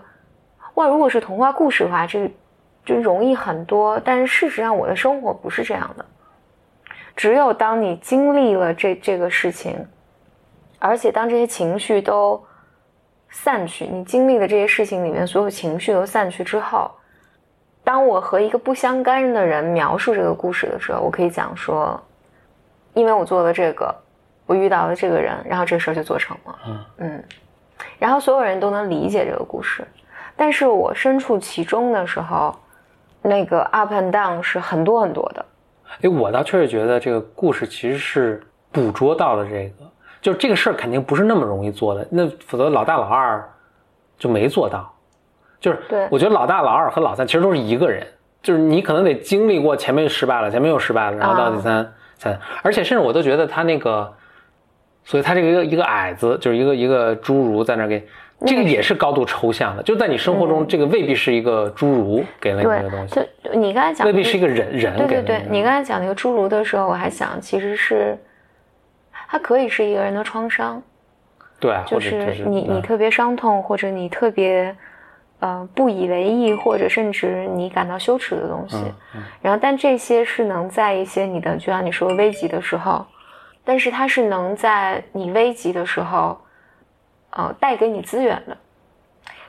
[0.76, 2.32] 哇，如果是童话故事的话，这
[2.90, 4.00] 就容易很多。
[4.04, 6.06] 但是事实上，我的生活不是这样的。
[7.16, 9.86] 只有当你经历了这这个事情，
[10.80, 12.42] 而且当这些情绪都
[13.30, 16.90] 散去，你经历的这些事情里面所有情绪都散去之后，
[17.84, 22.02] 当我和一个不相干的人描述这个故事的时候，我可以讲说，
[22.94, 23.94] 因为我做了这个，
[24.46, 26.60] 我遇到了这个人，然后这事儿就做成了。
[26.66, 27.24] 嗯嗯，
[27.98, 29.86] 然后所有人都能理解这个故事，
[30.38, 32.56] 但是我身处其中的时候，
[33.22, 35.46] 那个 up and down 是很多很多的。
[36.02, 39.86] 哎，我倒确实觉得这个故事其实是捕捉到了这个，
[40.22, 43.44] 就是这个事儿肯定不是那么容易做的，那否则老大老二
[44.18, 44.94] 就没做到。
[45.60, 48.06] 就是，对我觉得老大老二和老三其实都是一个人，
[48.42, 54.14] 就是你可能得经历过前面失败了，前面又失败了，然后到第三三，而且甚至我都觉得他那个，
[55.04, 58.08] 所以他这个一个一个矮子，就是一个一个侏儒在那儿给。
[58.46, 68.18] 这个也是高度抽象的，就在你生活中，这个未必是一个侏儒给了你这个东西，就你刚才讲未必是一个人人对对对，你刚才讲那个侏儒的时候，我还想其实是，
[69.28, 70.82] 它可以是一个人的创伤，
[71.60, 74.74] 对，就是你你特别伤痛，或者你特别
[75.42, 78.78] 呃不以为意，或者甚至你感到羞耻的东西，
[79.42, 83.06] 然后但这些是能在一些你的就像你说危急的时候，
[83.66, 86.40] 但是它是能在你危急的时候。
[87.32, 88.58] 呃，带给你资源的，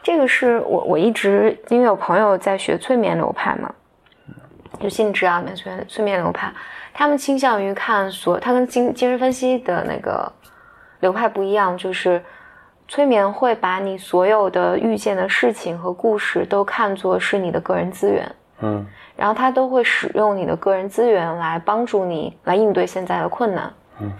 [0.02, 3.74] 这个是我我一直因为有朋友在学催眠流派嘛，
[4.78, 6.52] 就心理治疗里面催催眠流派，
[6.92, 10.30] 他们倾向于看所，他跟精精神分析的那个
[11.00, 12.22] 流派不一样，就是
[12.86, 24.12] 催眠会把你所有的遇见的事情和故事都看作是你的个人资源，嗯，然后他都会使用你的个人资源来帮助你来应对现在的困难，嗯。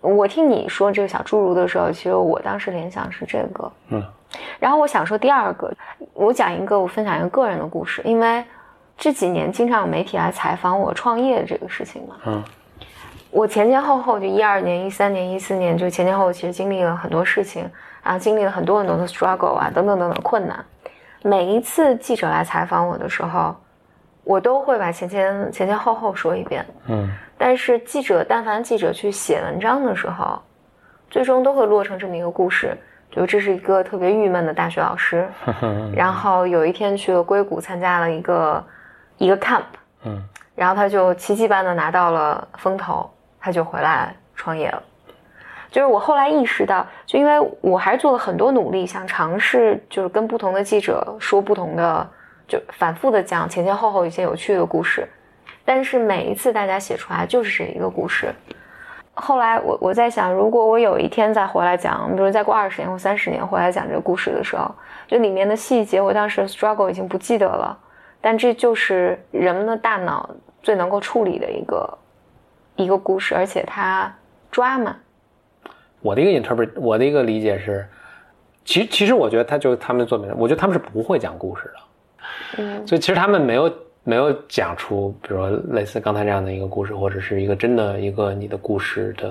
[0.00, 4.02] 我听你说这个小侏儒的时候，其实我当时联想是这个，嗯，
[4.60, 5.72] 然后我想说第二个，
[6.12, 8.44] 我讲一个，我分享一个个人的故事，因为
[8.96, 12.44] 这几年经常有媒体来采访我创业这个事情嘛，嗯，
[13.30, 17.68] 我前前后后就一二年、一三年、一四年，就前前后后其实经历了很多事情，
[18.02, 20.64] 然后经历了很多很多的 struggle 啊，等等等等困难，
[21.22, 23.54] 每一次记者来采访我的时候。
[24.28, 30.40] 我都会把前前前前后后说一遍，嗯，但是记者但凡记者去写文章的时候，
[31.10, 32.76] 最终都会落成这么一个故事，
[33.10, 35.28] 就这是一个特别郁闷的大学老师，
[35.94, 38.64] 然后有一天去了硅谷参加了一个
[39.18, 39.64] 一个 camp，
[40.04, 40.22] 嗯，
[40.54, 44.82] 然后他就奇迹般的拿到了风投，他就回来创业了，
[45.70, 52.06] 就是我后来意识到，就因为我还是做了很多努力，想尝试就是跟不同的记者说不同的。
[52.48, 55.04] 就反复的讲前前后后一些有趣的故事，
[55.66, 58.32] 但是每一次大家写出来就是这一个故事。
[59.12, 64.74] 后来我我在想，如果我有一天再回来讲，比如再过二十年或三十年回来讲这个故事的时候，
[65.06, 67.76] 就里面的细节，我当时 struggle 已经不记得了，
[68.20, 70.28] 但这就是人们的大脑
[70.62, 71.98] 最能够处理的一个
[72.76, 74.14] 一个故事，而且它
[74.50, 74.94] 抓嘛。
[76.02, 77.88] 我的一个 interpret，我的一个理解是，
[78.66, 81.72] 其其实我觉得他就是他们做的，我觉得他们是不会讲故事的。
[82.58, 83.72] 嗯，所以其实他们没有
[84.08, 89.28] 没有讲出，比如说类似刚才这样的一个故事，或者是一个真的一个你的故事的，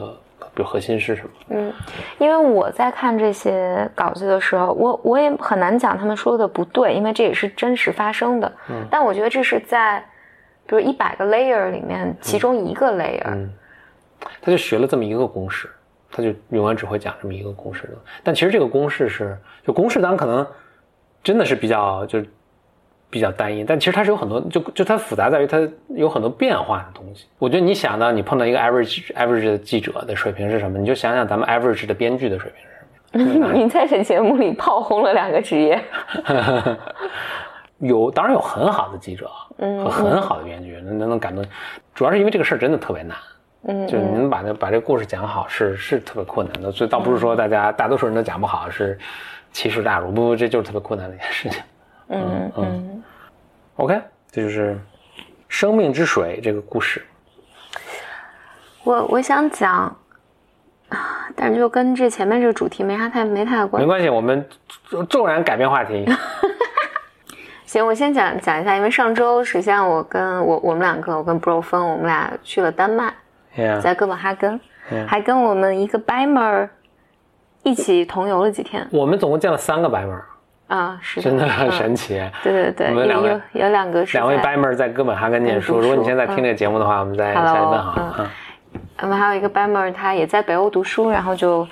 [0.54, 1.30] 比如核心是什么？
[1.52, 1.74] 嗯，
[2.18, 8.52] 因为我在看这些稿子的时候，我我也很难讲他们说的不对，因为这也是真实发生的。
[8.70, 10.04] 嗯，但我觉得这是在，
[10.68, 13.24] 比如一百个 layer 里面其中一个 layer。
[13.28, 13.50] 嗯，
[14.42, 15.70] 他就学了这么一个公式，
[16.12, 17.94] 他就永远只会讲这么一个公式的。
[18.24, 20.46] 但其实这个公式是，就公式当然可能
[21.24, 22.22] 真的是比较就。
[23.16, 27.28] 比较单一，但其实它是有很多，就就它复杂在于它有很多变化的东西。
[27.40, 32.52] 我觉得你想到你碰到一个 average average 的记者的水平是什么，你就想想咱们 average 的编剧的水
[33.14, 33.54] 平是什么。
[33.56, 35.82] 你在这节目里炮轰了两个职业，
[37.80, 41.42] 有当然有很好的记者，和很好的编剧，能能能感动。
[41.94, 43.18] 主要是因为这个事儿真的特别难，
[43.70, 49.00] 嗯，就您把那把这故事讲好是是特别困难的，所以倒不是说大家大多数人都讲不好是
[49.54, 51.64] 奇耻大辱，不不，这就是特别困难的一件事情。
[52.08, 53.04] 嗯嗯
[53.78, 54.74] ，OK，这就是
[55.48, 57.04] 《生命之水》这个故事。
[58.84, 59.96] 我我想讲
[60.90, 63.86] 啊，但是就跟这前面这个主题没啥太没太大关系。
[63.86, 64.48] 没关系，我们
[65.10, 66.06] 骤然改变话题。
[67.66, 73.14] 行，我先讲讲一下，因为上周实际上我跟我我们两个，我跟 Bro 峰，我们俩去了丹麦，
[73.82, 74.60] 在哥本哈根，
[75.08, 76.70] 还跟我们一个 Bimer
[77.64, 78.88] 一起同游了几天。
[78.92, 80.22] 我们总共见了三个 Bimer。
[80.68, 82.22] 啊，是真的很神奇。
[82.44, 85.80] 对对对，我们两位有两个两位 Bimer 在哥本哈根念书。
[85.80, 88.30] 如果你现在听这个节目的话，我们再再问哈。
[89.02, 91.68] 我们还有一个 Bimer，他也在北欧读书，然后就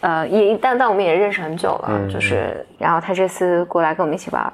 [0.00, 4.52] 呃也但但我们也认识很久了，就是然后他这次过来跟我们一起玩。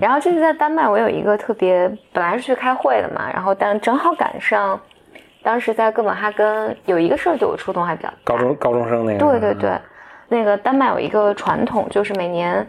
[0.00, 4.80] 然后这次在丹麦，我有一个特别，本来是去开会的嘛，然后但正好赶上
[5.42, 8.14] 当时在哥本哈根有一个事儿对我触动还比较大。
[8.24, 9.78] 高中高中生那个，对对对，
[10.28, 12.66] 那个丹麦有一个传统，就是每年，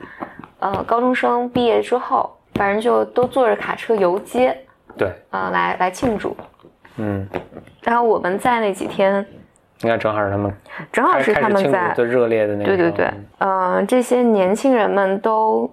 [0.60, 4.58] 呃，高中生毕业之后，反正就都坐着卡车游街，
[4.97, 6.36] 对，呃，来来庆祝。
[6.97, 7.28] 嗯，
[7.84, 9.24] 然后我们在那几天，
[9.82, 10.51] 应该正好是他们
[10.91, 15.72] 正好是他们在，最热烈的那个对对对，呃，这些年轻人们都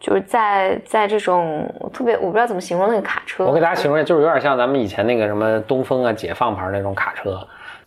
[0.00, 7.38] 就是在在这种特别我不知道怎么形容那个卡车，我给大家形容一下，就是有点像咱们以前那个什么东风啊、解放牌那种卡车，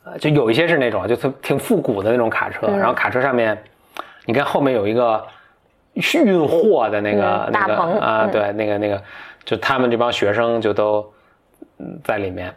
[0.06, 2.80] 呃，就有一些是那种就特挺复古的那种卡车，嗯。
[2.80, 3.62] 然后卡车上面，
[4.24, 5.22] 你看后面有一个
[5.96, 9.02] 运货的那个、嗯那个啊，嗯对，那个那个，
[9.44, 11.06] 就他们这帮学生就都
[11.80, 12.54] 嗯在里面，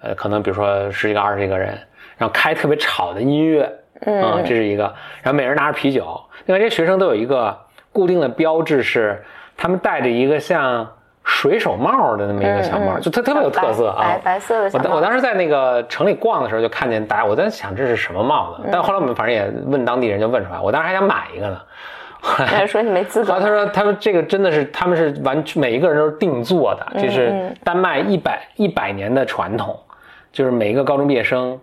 [0.00, 1.68] 呃，可能比如说十几个、二十几个人，
[2.16, 3.70] 然后开特别吵的音乐，
[4.02, 4.84] 嗯啊，这是一个，
[5.22, 6.20] 然后每人拿着啤酒。
[6.46, 7.56] 另外，这些学生都有一个
[7.92, 9.22] 固定的标志是，
[9.56, 10.88] 他们戴着一个像
[11.22, 13.98] 水手帽的那么一个小帽，就特特别有特色啊。
[14.00, 20.58] 白白白色的小我我当时在那个城里逛的时候，就看见大家，我在想这是什么帽嗯子，但后来我们反正也问当地人，就问出来。
[20.58, 21.60] 我当时还想买一个呢，
[22.22, 23.32] 他 说你没资格。
[23.32, 27.56] 后他说，他说这个真的是他们是完全每一个人都是定做的，这是嗯。
[27.64, 29.78] 丹麦一百一百年的传统，
[30.32, 31.58] 就是每一个高中毕业生，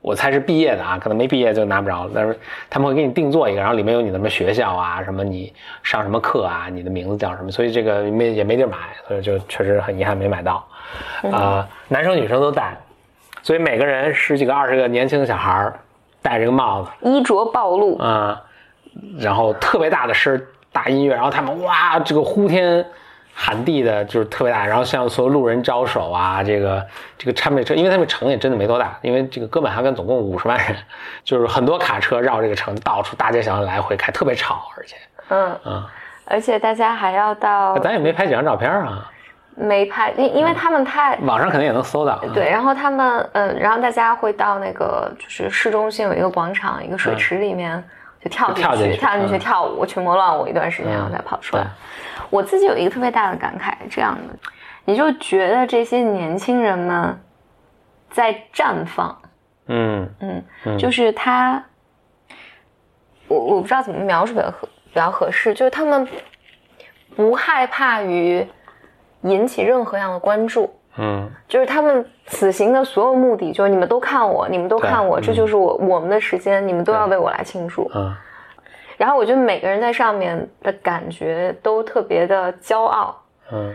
[0.00, 2.38] 我猜是毕业的啊，可能没毕业就拿不着了，但是
[2.70, 8.76] 他们会给你定做一个，然后里面有你的什么学校啊，什么你上什么课啊，你的名字叫什么，所以这个没也没地儿买，
[9.06, 10.66] 所以就确实很遗憾没买到，
[11.32, 12.76] 啊、男生女生都戴，
[13.42, 15.78] 所以每个人十几个二十个年轻的小孩儿
[16.22, 16.90] 戴这个帽子。
[17.02, 18.40] 衣着暴露，啊、
[19.18, 20.40] 然后特别大的声儿
[20.72, 22.84] 大音乐，然后他们哇，这个呼天
[23.34, 26.84] 喊地的，就是特别大，然后向所有路人招手啊，这个
[27.16, 30.76] 这个他们车，因为他们城也真的没多大，因为这个哥本哈根总共五十万人，
[31.24, 34.96] 就是很多卡车绕这个城到处大街小巷来回开，特别吵，而且。
[35.30, 35.84] 嗯，嗯，
[36.24, 39.10] 而且大家还要到咱也没拍几张照片啊，
[39.54, 42.20] 没拍，因因为他们太网上肯定也能搜到、啊。
[42.34, 47.84] 对，然后他们嗯，然后大家会到那个就是市中心有一个广场，一个水池里面就
[48.28, 51.66] 跳进去，跳进去跳舞，群魔乱舞一段时间，嗯然后再跑出来。
[52.30, 54.38] 我自己有一个特别大的感慨，这样的，
[54.84, 57.18] 你就觉得这些年轻人们
[58.10, 59.18] 在绽放，
[59.66, 60.08] 嗯。
[60.20, 60.78] 嗯，嗯。
[60.78, 61.64] 就是他，
[63.28, 66.06] 我我不知道怎么描述比较合比较合适，就是他们
[67.16, 68.46] 不害怕于
[69.22, 71.30] 引起任何样的关注，嗯。
[71.48, 77.90] 就是他们此行的所有目的，就是你们都看我，你们都看我，这就是我我们的时间，你们都要为我来庆祝。
[77.94, 78.14] 嗯。
[78.96, 83.16] 然后我觉得每个人在上面的感觉都特别的骄傲，
[83.52, 83.74] 嗯。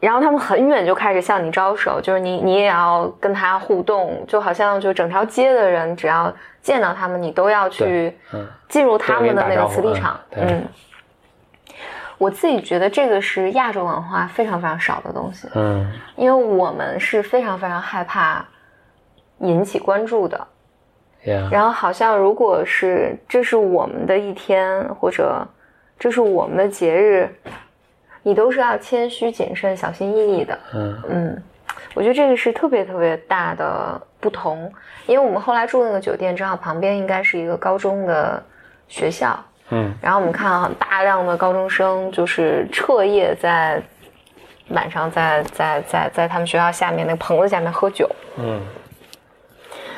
[0.00, 6.32] 然后他们很远就开始向你招手，就是你你也要跟他互动，就好像就整条街的人只要
[6.62, 8.46] 见到他们，你都要去嗯。
[8.68, 10.20] 进入他们的那个磁力场。
[10.32, 10.62] 嗯，
[12.18, 15.48] 我自己觉得这个是亚洲文化非常非常少的东西。
[15.54, 18.44] 嗯因为我们是非常非常害怕
[19.38, 20.46] 引起关注的。
[21.24, 25.46] ，yeah，然后好像如果是这是我们的一天，或者
[25.96, 27.32] 这是我们的节日，
[28.24, 30.58] 你都是要谦虚谨慎、小心翼翼的。
[30.74, 31.42] 嗯嗯，
[31.94, 34.70] 我觉得这个是特别特别大的不同。
[35.06, 38.42] 因为我们后来住那个酒店，正好旁边应该是一个高中的
[38.88, 39.38] 学校，
[39.70, 39.94] 嗯。
[40.00, 43.82] 然后我们看到大量的高中生就是彻夜在
[44.68, 48.60] 晚上在在在在他们学校下面那个棚子下面喝酒，嗯。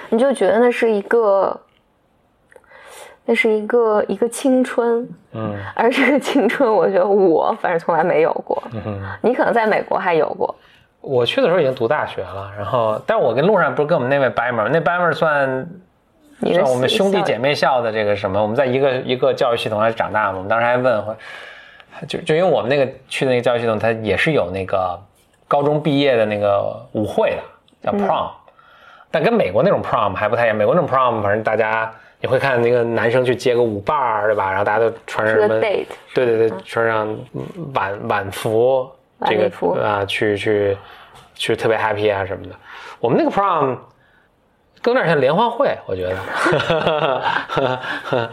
[0.09, 1.61] 你就觉得那是一个，
[3.25, 5.57] 那是一个一个青春，嗯。
[5.75, 8.61] 而这个青春，我觉得我反正从来没有过。
[8.73, 9.01] 嗯。
[9.23, 10.53] 你可能在美国还有过，
[11.01, 15.67] 我去的时候已经读大学了，然后，但是我跟路上不是跟我们那位伯们儿，那伯们儿算
[16.41, 21.05] 你的算我们兄弟姐妹校的这个什么，我们在一个一个教育系统上长大嘛，我们当时还问，
[22.09, 24.99] 就就因为我们那个去的那个教育系统，它也是有那个
[25.47, 27.37] 高中毕业的那个舞会
[27.83, 28.31] 的，叫 prom，、
[29.11, 34.49] 但跟美国那种 prom 还不太一样，美国那种 prom 反正大家你会看那个男生去接个舞伴儿，对吧？
[34.49, 37.17] 然后大家都穿上什么对对对，穿上
[37.75, 38.91] 晚晚服，
[39.27, 40.77] 这个啊，去去
[41.35, 42.55] 去特别 happy 啊什么的。
[42.99, 43.77] 我们那个 prom
[44.83, 46.17] 更有点像联欢会，我觉得。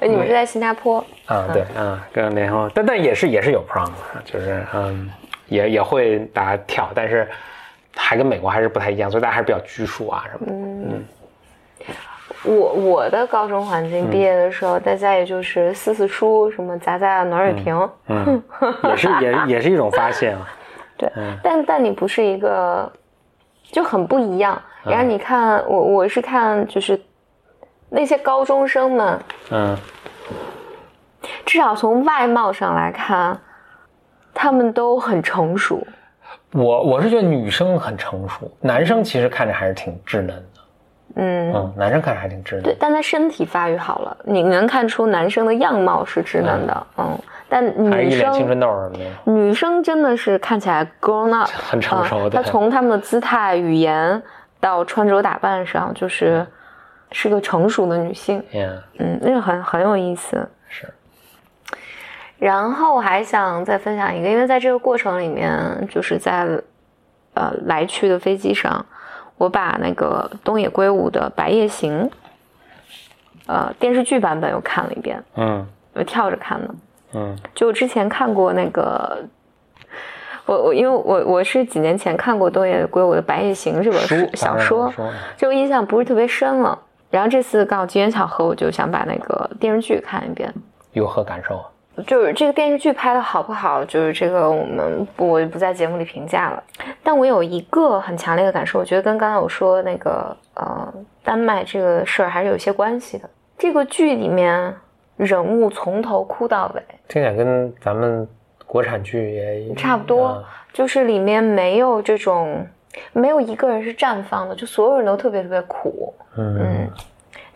[0.00, 5.10] 哎，你们是在新加坡，啊，对，啊，跟联欢，但但也是也是有 prom，的就是嗯，
[5.46, 7.28] 也也会大家跳，但是
[7.94, 10.52] 还跟美国还是不太一样，所以大家还是比较拘束啊什么的。
[10.52, 11.04] 嗯
[12.42, 18.42] 我我的高中环境，毕业的时候，大家也就是撕撕书，什么砸砸暖水瓶，嗯，
[18.84, 20.48] 也是也也是一种发泄啊。
[20.96, 21.10] 对，
[21.42, 22.90] 但但你不是一个，
[23.70, 24.58] 就很不一样。
[24.84, 27.00] 然后你看，我我是看就是
[27.88, 29.18] 那些高中生们，
[29.50, 29.76] 嗯
[31.44, 33.38] 至少从外貌上来看，
[34.32, 35.86] 他们都很成熟。
[36.52, 40.44] 我我是觉得女生很成熟，男生其实看着还是挺稚嫩的。
[41.16, 42.62] 嗯，嗯，男生看着还挺稚嫩。
[42.62, 47.18] 对，但他身体发育好了，你能看出男生的样貌是稚嫩的，嗯，
[47.48, 49.32] 但还一脸青春生痘什么的。
[49.32, 54.22] 女生真的是看起来 grown up，很成熟她从她们的姿态、语言
[54.60, 56.46] 到穿着打扮上，就是
[57.10, 58.44] 是个成熟的女性。
[58.98, 60.48] 嗯，那个很很有意思。
[60.68, 60.92] 是，
[62.38, 66.46] 然后我还想再分享一个，因为在这个过程里面，就是在
[67.34, 68.84] 呃来去的飞机上，
[69.36, 72.08] 我把那个东野圭吾的《白夜行》
[73.46, 75.66] 呃电视剧版本又看了一遍，嗯。
[75.92, 76.74] 我跳着看的。
[77.14, 77.36] 嗯。
[77.52, 79.24] 就我之前看过那个，
[80.46, 84.92] 我我因为我我是几年前看过东野圭吾的《白夜行》这本书书小说，
[85.36, 86.78] 就，印象不是特别深了。
[87.10, 90.52] 然后这次刚好机缘巧合，我就想把那个电视剧看一遍。
[90.92, 91.60] 有何感受？
[92.06, 96.62] 就是这个电视剧拍的好不好，就是这个我们不我不在节目里评价了。
[97.02, 103.28] 但我有一个很强烈的感受，我觉得跟刚才我说那个呃丹麦这个事儿还是有些关系的。
[103.58, 104.74] 这个剧里面
[105.16, 108.26] 人物从头哭到尾，听起来跟咱们
[108.70, 112.64] 国产剧也差不多啊就是里面没有这种
[113.12, 116.58] 没有一个人是绽放的，就所有人都特别特别苦，嗯。
[116.60, 116.90] 嗯，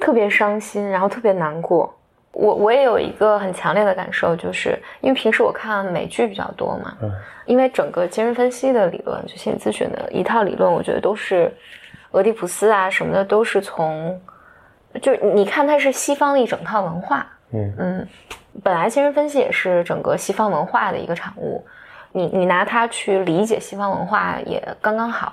[0.01, 1.95] 特别伤心，然后特别难过。
[2.33, 7.13] 我我也有一个很强烈的感受，就是因为平时我看美剧比较多嘛，嗯
[7.47, 11.53] 因为整个精神分析的理论，就心理咨询的一套理论，我觉得都是
[12.11, 14.21] 俄狄浦斯啊什么的，都是从，
[15.01, 17.75] 就你看它是西方的一整套文化，嗯。
[17.79, 18.09] 嗯，
[18.63, 21.65] 本来精神分析也是整个西方文化的一个产物，
[22.13, 25.33] 你你拿它去理解西方文化也刚刚好。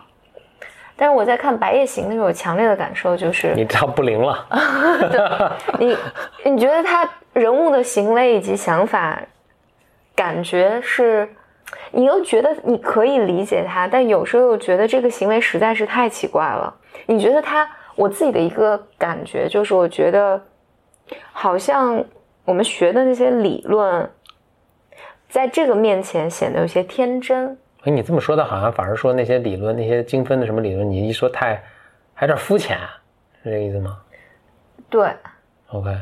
[0.97, 4.47] 但是我在看《白夜行》的时候，强烈的感受就是，你这样不灵了。
[5.79, 5.97] 你
[6.45, 9.19] 你觉得他人物的行为以及想法，
[10.15, 11.27] 感觉是，
[11.91, 16.71] 你又觉得你可以理解他，但有时候又觉得这个行为实在是太奇怪了。
[17.07, 20.39] 你觉得他，我自己的一个感觉就是，我觉得
[21.31, 22.03] 好像
[22.45, 24.09] 我们学的那些理论，
[25.29, 27.57] 在这个面前显得有些天真。
[27.83, 31.61] 哎，你这么说的，好像反而说那些理论、那些精分的什么理论，你一说太
[32.13, 32.77] 还有点肤浅，
[33.43, 33.97] 是这个意思吗
[34.89, 35.09] 对
[35.69, 35.95] ，？OK，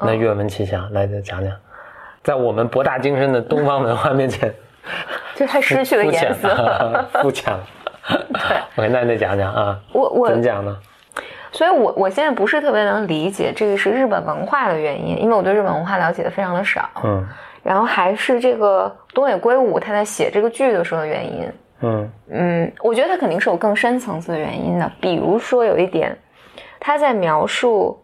[0.00, 1.54] 那愿闻其详，来再讲讲，
[2.22, 4.52] 在我们博大精深的东方文化面前，
[5.36, 6.48] 就它失去了颜色。
[6.48, 7.66] 了， 肤浅了。
[8.76, 10.76] OK，那你再讲讲啊，我我怎么讲呢？
[11.52, 16.88] 所以我，我现在不是特别能理解这个是日本文化的原因，因为我对日本文化了解的非常的少。
[17.04, 17.26] 嗯
[17.62, 21.52] 然后还是这个东野圭吾他在写这个剧的时候的原因。
[21.82, 26.16] 嗯嗯，我觉得他肯定是有更深层次的原因的，比如说有一点，
[26.80, 28.02] 他在描述，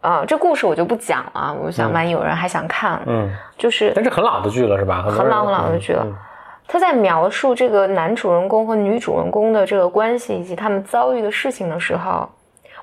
[0.00, 5.02] 呃，这故事我就不讲了，我想万一有人还想看，嗯，就是但是很老的剧了是吧？
[5.02, 6.04] 很老很老的剧了。
[6.66, 12.28] 他在描述这个男主人公和女主人公的这个关系以及他们遭遇的事情的时候，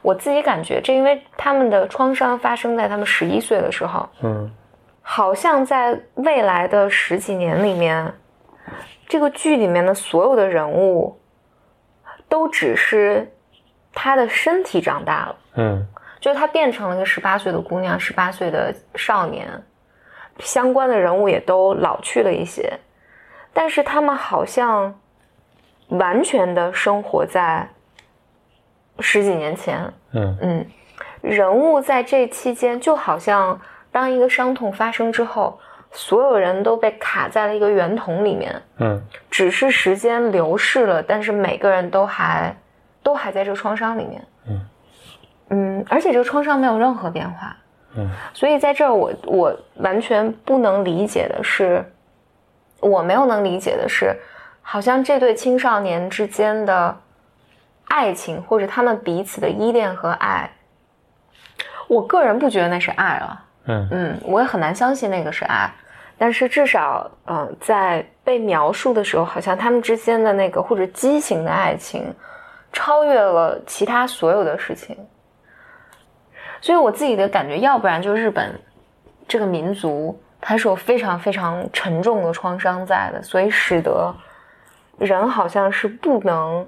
[0.02, 4.52] 我自己感觉，这因为他们的创伤发生在他们十一岁的时候，嗯。
[5.02, 8.14] 好像在未来的十几年里面，
[9.08, 11.20] 这个剧里面的所有的人物，
[12.28, 13.28] 都只是
[13.92, 15.88] 他的身体长大了，嗯。
[16.20, 19.48] 就是他变成了一个十八岁的姑娘，十八岁的少年，
[20.40, 22.72] 相关的人物也都老去了一些，
[23.54, 24.94] 但是他们好像
[25.90, 27.68] 完全的生活在
[29.00, 30.38] 十几年前，嗯。
[30.42, 30.66] 嗯，
[31.22, 33.60] 人物在这期间就好像
[33.92, 35.60] 当一个伤痛发生之后，
[35.92, 39.02] 所有人都被卡在了一个圆筒里面，嗯。
[39.30, 42.56] 只是时间流逝了，但是每个人都还
[43.02, 44.28] 都还在这个创伤里面。
[44.48, 44.68] 嗯。
[45.50, 47.58] 嗯，而且这个创伤没有任何变化。
[47.96, 48.08] 嗯。
[48.34, 51.84] 所以在这儿我我完全不能理解的是，
[52.80, 54.16] 我没有能理解的是，
[54.62, 56.96] 好像这对青少年之间的
[57.88, 60.50] 爱情或者他们彼此的依恋和爱，
[61.88, 63.46] 我个人不觉得那是爱了。
[63.66, 65.72] 嗯嗯，我也很难相信那个是爱，
[66.18, 72.12] 但是至少，嗯、在被描述的时候，好像他们之间的那个或者畸形的爱情，
[72.72, 74.98] 超越了其他所有的事情。
[76.62, 78.60] 所以我自己的感觉，要不然就日本
[79.28, 84.14] 这个民族，它是有非常非常沉重的创伤在的，所以使得
[84.98, 86.68] 人好像是不能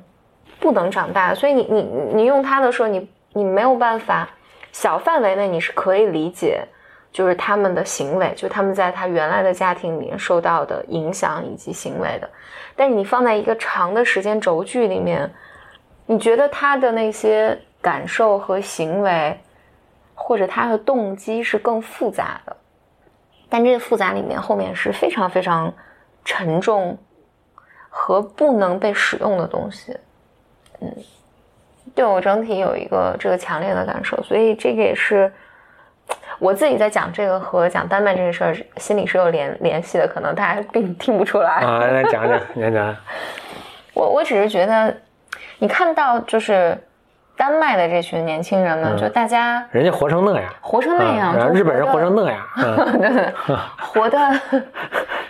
[0.60, 1.34] 不能长大。
[1.34, 1.82] 所以你你
[2.14, 4.28] 你用他的说，你你没有办法
[4.72, 6.66] 小范围内你是可以理解，
[7.12, 12.30] 就是他们的行为，就他们在他原来的家庭里面受到的影响以及行为的。
[12.76, 15.30] 但是你放在一个长的时间轴距里面，
[16.06, 19.40] 你觉得他的那些感受和行为，
[20.14, 22.56] 或者他的动机是更复杂的。
[23.52, 25.72] 但这个复杂里面后面是非常非常
[26.24, 26.98] 沉重
[27.90, 29.98] 和不能被使用的东西。
[30.80, 30.90] 嗯，
[31.94, 35.30] 对我整体有一个这个强烈的感受，所以这个也是
[36.40, 41.56] 我自己在讲这个和讲丹麦这个事儿心里是有联联系的，可能大家并听不出来。
[41.60, 42.96] 啊， 来讲讲，讲讲。
[43.94, 44.96] 我我只是觉得，
[45.60, 46.82] 你看到就是
[47.42, 52.40] 丹麦的这群年轻人们，就大家人家活成那样，活成那样，然后日本人活成那样，
[53.02, 53.34] 对对，
[53.82, 54.20] 活的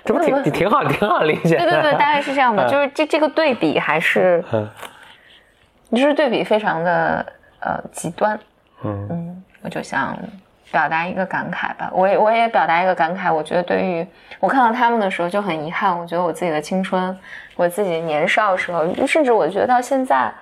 [0.03, 1.55] 这不挺 挺好，挺好理解。
[1.57, 4.43] 对对对，大概是这样的，就是这这个对比还是，
[5.91, 7.25] 就是对比非常的
[7.61, 8.37] 呃极端。
[8.83, 10.17] 嗯嗯，我就想
[10.69, 14.05] 表达一个感慨吧，我也我也表达一个感慨，我觉得对于
[14.41, 17.17] 我看到他们的时候就很遗憾，我觉得我自己的青春。
[17.55, 20.33] 我自己年少的时候，甚至我觉得到现在，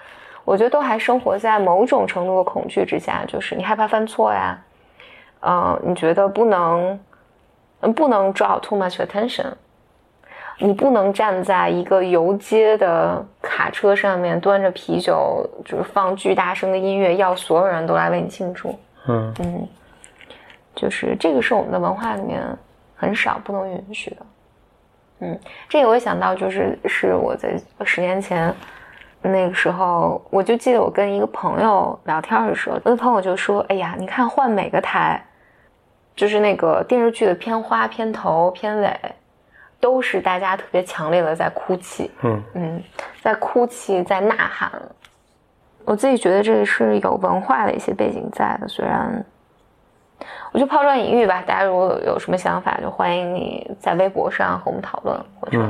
[0.49, 4.59] 我觉得都还生活在某种程度的恐惧之下，就是你害怕犯错呀，
[5.41, 6.99] 嗯，你觉得不能，
[7.81, 9.45] 嗯，不能 draw too much attention，
[10.57, 18.69] 你不能站在一个游街的卡车上面端着啤酒，就是放巨大声的音乐，要所有人都来为你庆祝，
[19.07, 19.67] 嗯嗯，
[20.73, 22.41] 就是这个是我们的文化里面
[22.95, 24.17] 很少不能允许的。
[25.19, 28.51] 嗯，这个我也想到，就是是我在十年前
[29.21, 35.23] 那个时候，我就记得我跟一个朋友聊天的时候，我的朋友就说：“哎呀，你看换每个台，
[36.15, 38.99] 就是那个电视剧的片花、片头、片尾，
[39.79, 42.83] 都是大家特别强烈的在哭泣，嗯嗯，
[43.21, 44.71] 在哭泣，在呐喊。
[45.85, 49.25] 我自己觉得这个是有文化的一些背景在的，虽然。”
[50.51, 55.61] 我就抛砖引玉吧，大家如果有什么想法，就欢迎你在微博上和我们讨论，或者，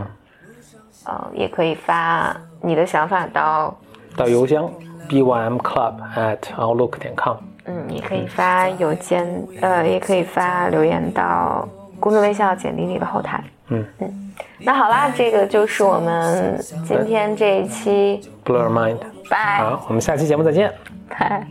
[1.06, 3.78] 呃，也可以发你的想法到
[4.16, 4.70] 到邮箱
[5.08, 7.38] bymclub at outlook 点 com。
[7.66, 9.28] 嗯，你可以发邮件，
[9.62, 11.68] 呃，也可以发留言到
[12.00, 13.44] 公众微笑简历里的后台。
[13.68, 18.98] 嗯嗯，那好啦，这个就是我们今天这一期 Blur Mind。
[19.30, 19.60] 拜。
[19.60, 20.74] 好，我们下期节目再见。
[21.08, 21.46] 拜。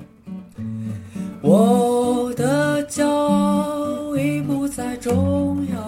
[1.41, 5.79] 我的骄傲已不再重要，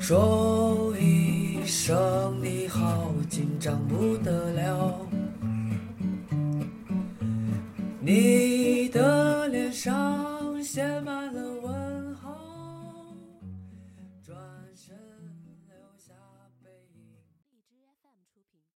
[0.00, 1.25] 说一
[1.66, 5.00] 声你好，紧张不得了。
[8.00, 11.55] 你的脸上写满了。